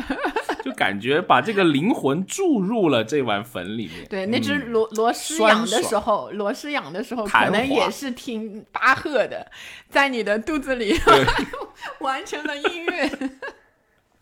[0.62, 4.06] 就感觉把这个灵魂注入了这碗粉里面。
[4.10, 9.50] 对，那只螺螺蛳养的时候，螺蛳养的时候，可能也是听巴赫的，
[9.88, 10.94] 在你的肚子里
[12.00, 13.10] 完成了音乐。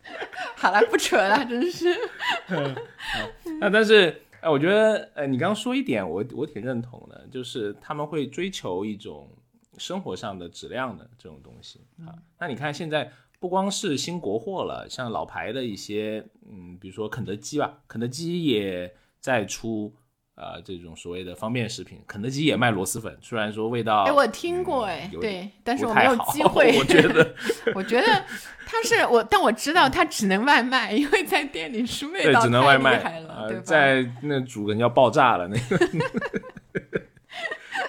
[0.55, 1.87] 好了，不扯了，真是。
[3.59, 9.29] 那但是，哎，我觉得，呃，你刚刚说一点，我我挺认同的，就是他们会追求一种
[9.77, 12.13] 生活上的质量的这种东西啊。
[12.39, 19.93] 那你看现在不光是新国货了，像老牌的一些，嗯，比如说肯德基吧，肯德基也在出。
[20.35, 26.75] 啊，这种所谓的方便食品，肯德基也卖螺蛳粉，虽然说味道，哎，我听过，哎，对，但是我没有机会。
[26.79, 27.35] 我觉得，
[27.75, 28.07] 我觉得
[28.65, 33.63] 他是我，但我知道他只能外卖，因为在店里是味道只能外卖了，对吧？
[33.63, 35.77] 在那煮人要爆炸了那个。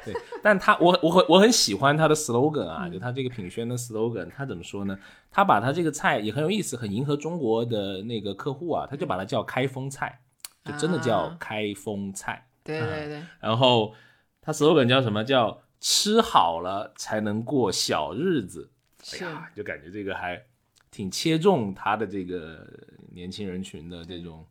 [0.05, 4.99] 对，但他我我很我很喜欢他的 slogan 啊，就他这个品宣的 slogan，他怎么说呢？
[5.31, 10.21] 他把他这个菜也很有意思，很迎合中国的那个客户啊，他就把它叫开封菜。
[10.65, 13.23] 就真的叫开封菜，对对对。
[13.39, 13.95] 然后
[14.41, 15.23] 他 slogan 叫什么？
[15.23, 18.71] 叫吃好了才能过小日子。
[19.13, 20.43] 哎呀，就感觉这个还
[20.91, 22.67] 挺切中他的这个
[23.13, 24.47] 年轻人群的这种，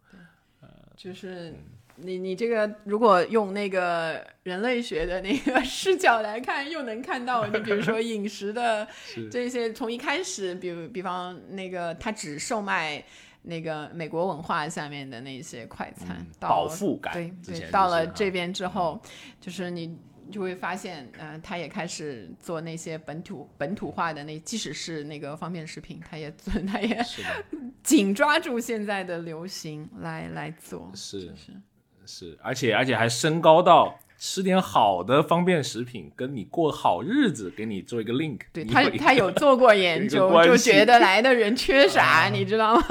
[0.61, 1.55] 呃，就是
[1.95, 8.87] 你你这个如果用那个人类学的那个视角来看，又能看到，你比如说饮食的
[9.31, 13.03] 这些，从一开始，比如比方那个他只售卖。
[13.43, 18.99] 那个美国文化下面的那些快餐，饱腹感，对对，到了这边之后，
[19.39, 19.97] 就是你
[20.31, 27.03] 就会发现，嗯，他也开始做那些本土本土化的那，即使是那个方便食品，他也做， 他也
[27.83, 31.51] 紧抓住现在的流行来来做，是是
[32.05, 33.99] 是，而且而且还升高到。
[34.25, 38.39] 吃点好的方便食品，跟你过好日子，给你做一个 link。
[38.53, 42.85] 对他，他有做过研究，就觉得来的人缺 啥，你知道吗？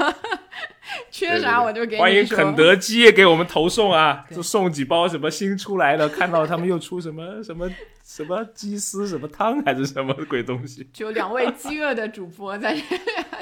[1.09, 7.67] 缺啥我就给你欢迎肯德 基也给我们投送啊，就送几包什么新出来的，看到他们又出什么什么
[8.03, 10.87] 什么鸡丝什么汤还是什么鬼东西。
[10.93, 12.79] 就两位饥饿的主播在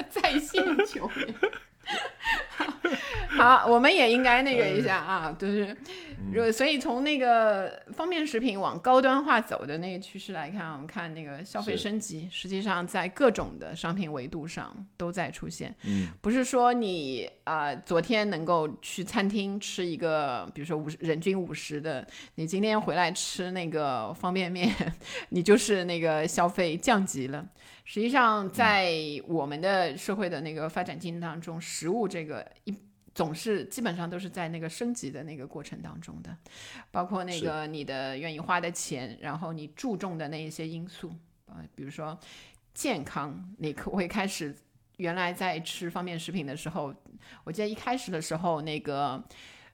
[0.08, 1.10] 在线求。
[3.38, 15.74] 好，我们也应该那个一下啊，就是，所以从那个方便食品往高端化走的那个趋势来看，我们看那个消费升级，实际上在各种的商品维度上都在出现。
[15.84, 24.70] 嗯，不是说你啊，昨天能够去餐厅吃一个，比如说五十人均五十的，你今天回来吃那个方便面，
[25.30, 27.44] 你就是那个消费降级了。
[27.84, 28.92] 实际上，在
[29.26, 32.74] 我们的社会的那个发展进程当中，食物这个一
[33.14, 36.36] 总是基本上都是在那个升级的那个过程当中的，
[36.90, 41.12] 包括那个你的愿意花的钱，然后你注重的那一些因素
[41.46, 42.18] 啊，比如说
[42.72, 44.54] 健康，你可会开始
[44.96, 46.94] 原来在吃方便食品的时候，
[47.44, 49.22] 我记得一开始的时候那个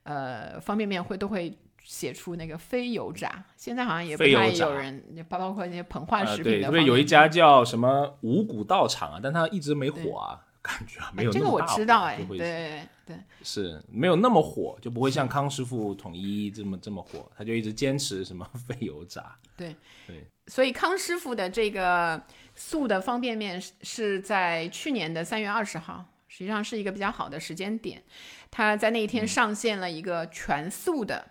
[0.03, 1.57] 呃方便面会都会。
[1.89, 6.59] 写出那个非油炸，现在好像也不太有人，包包括那些膨化食品的。
[6.59, 10.45] 对，特别有一家叫什么五谷道场啊，但它一直没火啊。
[10.61, 19.35] 感觉没有这个我知道哎，对对对，是没有那么火，就不会像康师傅统一这么这么火，他就一直坚持什么 非油炸。
[19.57, 19.75] 对
[20.07, 22.21] 对，所以康师傅的这个
[22.55, 28.03] 素的方便面是在去年的三月二十号，实际上是一个比较好的时间点，
[28.51, 31.25] 他在那一天上线了一个全素的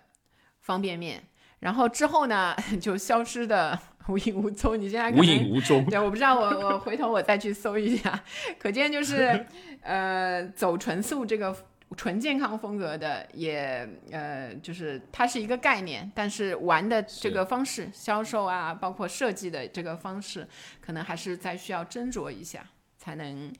[0.68, 1.22] 方便面。
[1.60, 3.76] 然后之后呢， 就消失的
[4.08, 4.78] 无影无踪。
[4.78, 5.84] 你现在无影无踪。
[5.86, 8.22] 对，我不知道，我我回头我再去搜一下。
[8.58, 9.44] 可见就是，
[9.80, 11.56] 呃，走纯素这个
[11.96, 20.46] 纯健康风格的，也呃，就是它是一个概念，但是玩的这个方式、销售啊，包括设计的这个方式，
[20.80, 22.64] 可能还是再需要斟酌一下，
[22.98, 23.52] 才能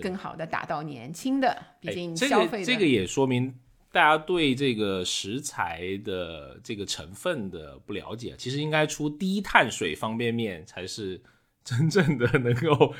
[0.00, 1.54] 更好的打到年轻的。
[1.80, 3.54] 毕竟消费的这个也说明。
[3.90, 11.20] 大家对这个食材的这个成分的不了解，其实应该出低碳水方便面才是
[11.64, 12.94] 真正的能够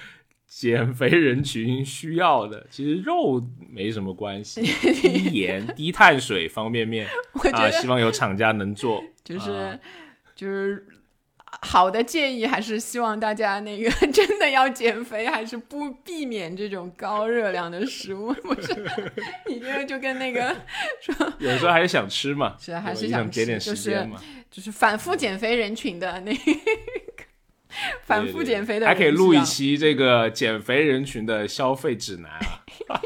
[0.47, 2.67] 减肥人群需要的。
[2.71, 4.63] 其实肉没什么关系，
[5.03, 7.07] 低盐低碳水方便面
[7.53, 9.79] 啊，希望有厂家能做，就是
[10.35, 10.87] 就是。
[11.63, 18.33] 好的建议还是希望大家那个 真的要减肥，还是不避免这种高热量的食物。
[18.43, 18.73] 不是，
[19.49, 20.55] 你这个就跟那个
[21.03, 24.09] 说，有时候还是想吃嘛，是还是想吃，就是
[24.51, 26.41] 就是反复减肥人群的那个
[28.05, 32.31] 反复减肥的，还可以录一期这个减肥人群的消费指南
[32.89, 33.03] 啊。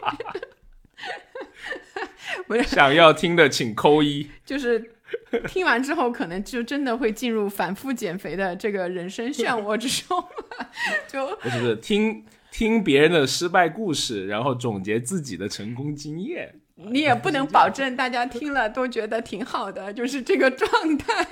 [2.66, 4.92] 想要听的请扣一，就是。
[5.48, 10.22] 听完之后，可能就真的会进入反复减肥的这个人生漩涡之中。
[11.08, 16.54] 就不是听听别人的失败故事，然后总结自己的成功经验。
[16.74, 21.26] 你也不能保证大家听了都觉得挺好的，就是这个状态。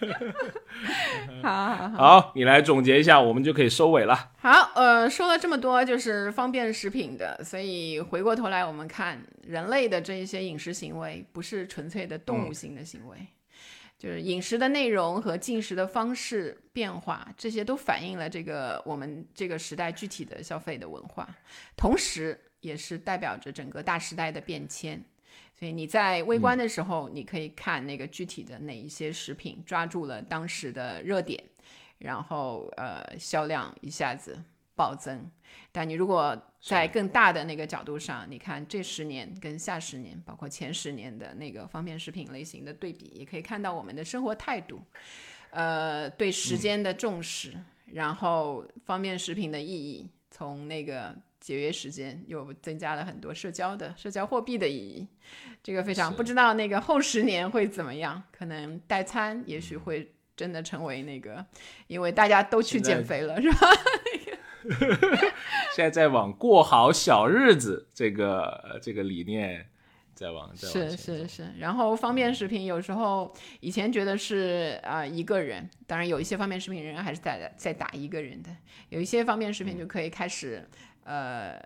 [1.42, 4.32] 好好好，你来总结一下，我们就可以收尾了。
[4.38, 13.16] 好，呃，说了这么多，就是方便食品的，所以回过头来，我们看人类的这一些饮食行为，不是纯粹的动物性的行为，
[13.98, 21.28] 就是饮食的内容和进食的方式变化，这些都反映了这个我们这个时代具体的消费的文化，
[21.76, 25.02] 同时也是代表着整个大时代的变迁。
[25.54, 31.42] 所以你在微观的时候，你可以看那个具体的哪一些食品抓住了当时的热点，
[31.98, 34.42] 然后呃销量一下子
[34.74, 35.30] 暴增。
[35.70, 44.82] 但你如果在更大的那个角度上，你看这十年跟下十年，包括前十年的那个方便食品类型的对比，也可以看到我们的生活态度，
[45.50, 47.52] 呃对时间的重视，
[47.86, 51.14] 然后方便食品的意义，从那个。
[51.42, 55.08] 节约时间，又增加了很多社交的社交货币的意义，
[55.60, 61.44] 这个非常不知道那个后十年会怎么样，可能代餐也许会真的成为那个，
[61.88, 63.68] 因为大家都去减肥了，是吧？
[65.74, 69.66] 现在在往过好小日子这个这个理念
[70.14, 78.50] 在往是是是，然后方便食品有时候以前觉得是啊一个人，当然有一些方便食品仍然还是在在打一个人的，
[78.90, 80.64] 有一些方便食品就可以开始。
[81.04, 81.60] 呃，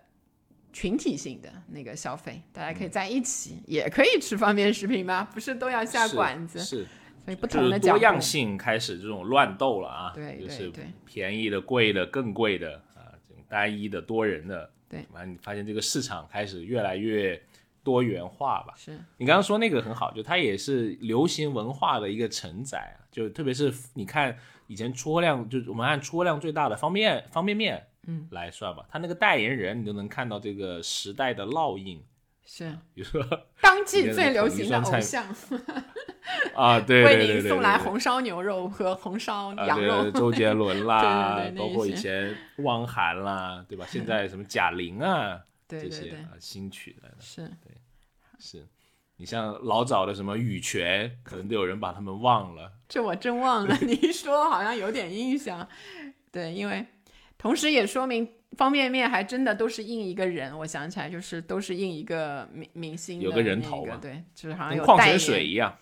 [0.73, 5.27] 群体性的那个消费，大家可以在一起，也可以吃方便食品吗？
[5.33, 6.59] 不是都要下馆子？
[6.59, 6.85] 是，
[7.23, 10.11] 所以不同的多样性开始这种乱斗了啊！
[10.15, 17.39] 对对对，便宜的、贵的、更贵的啊，这种单一的、多人的，对，完你发现这个市场开始越来越
[17.83, 18.73] 多元化吧？
[18.75, 24.35] 是你刚刚说那个很好，就它也是流行文化的一个承载啊，就特别是你看
[24.67, 27.87] 以前出货量，就我们按出货量最大的方便方便面。
[28.07, 32.03] 嗯，来算吧，他那个代言人，你都能看到这个时代的烙印。
[32.45, 33.21] 是，比如说
[33.61, 35.25] 当季最流行的偶像。
[36.55, 43.85] 啊，对对对对，送来红烧牛肉和红烧羊肉，周杰伦 啦，包括以前汪涵啦，对吧？
[43.87, 47.41] 现在什么贾玲啊，这些啊新曲来的，是。
[47.61, 47.77] 对，
[48.39, 48.65] 是。
[49.17, 52.71] 你像老早的什么羽泉，可能都有人把他们忘了。
[52.87, 55.67] 这我真忘了，你一说好像有点印象。
[56.31, 56.85] 对，因为。
[57.37, 58.27] 同时也说明
[58.57, 65.77] 方便面还真的都是印一个人，我想起来就是都是印一个明明星，有个人头嘛，对，就是好像有矿泉水一样。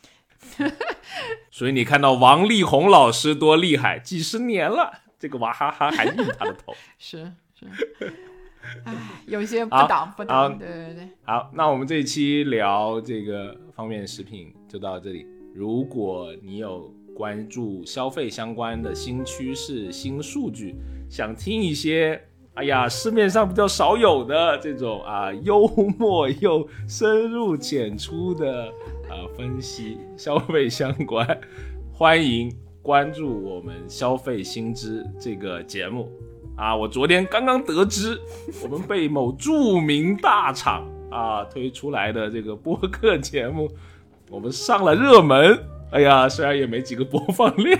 [1.49, 7.65] 所以你看到王力宏老师多厉害，几十年了，这个娃哈哈还印他的头， 是是。
[8.83, 8.93] 唉，
[9.27, 15.25] 有些不挡不挡，对对对，好，那我们这一期聊这个方便食品就到这里。
[15.53, 20.75] 如果你有关注消费相关的新趋势、新数据，
[21.09, 22.21] 想听一些
[22.55, 25.65] 哎呀市面上比较少有的这种啊 幽
[25.97, 28.65] 默又深入浅出的
[29.09, 31.25] 啊分析消费相关，
[31.93, 36.11] 欢迎关注我们消费新知这个节目。
[36.57, 38.19] 啊，我昨天刚刚得知，
[38.61, 43.69] 我们被某著名大厂啊推出来的这个播客节目，
[44.29, 45.57] 我们上了热门。
[45.91, 47.79] 哎呀，虽然也没几个播放量，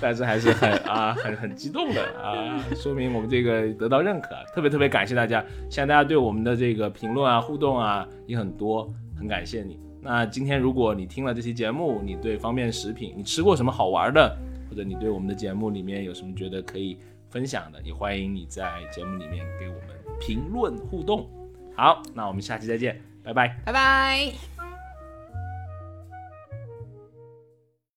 [0.00, 5.44] 但是还是很啊很很激动的啊， 说明我们这个得到认可，特别特别感谢大家。
[5.68, 8.88] 现在大家对我们的这个评论啊、互动啊也很多，
[9.18, 9.78] 很感谢你。
[10.00, 14.36] 那今天如果你听了这期节目，你对方便食品，你吃过什么好玩的，
[14.70, 16.96] 或者你对我们的节目里面有什么觉得可以
[17.28, 21.28] 分享的，也欢迎你在节目里面给我们评论互动。
[21.74, 23.58] 好，那我们下期再见，拜拜。
[23.64, 24.55] 拜拜。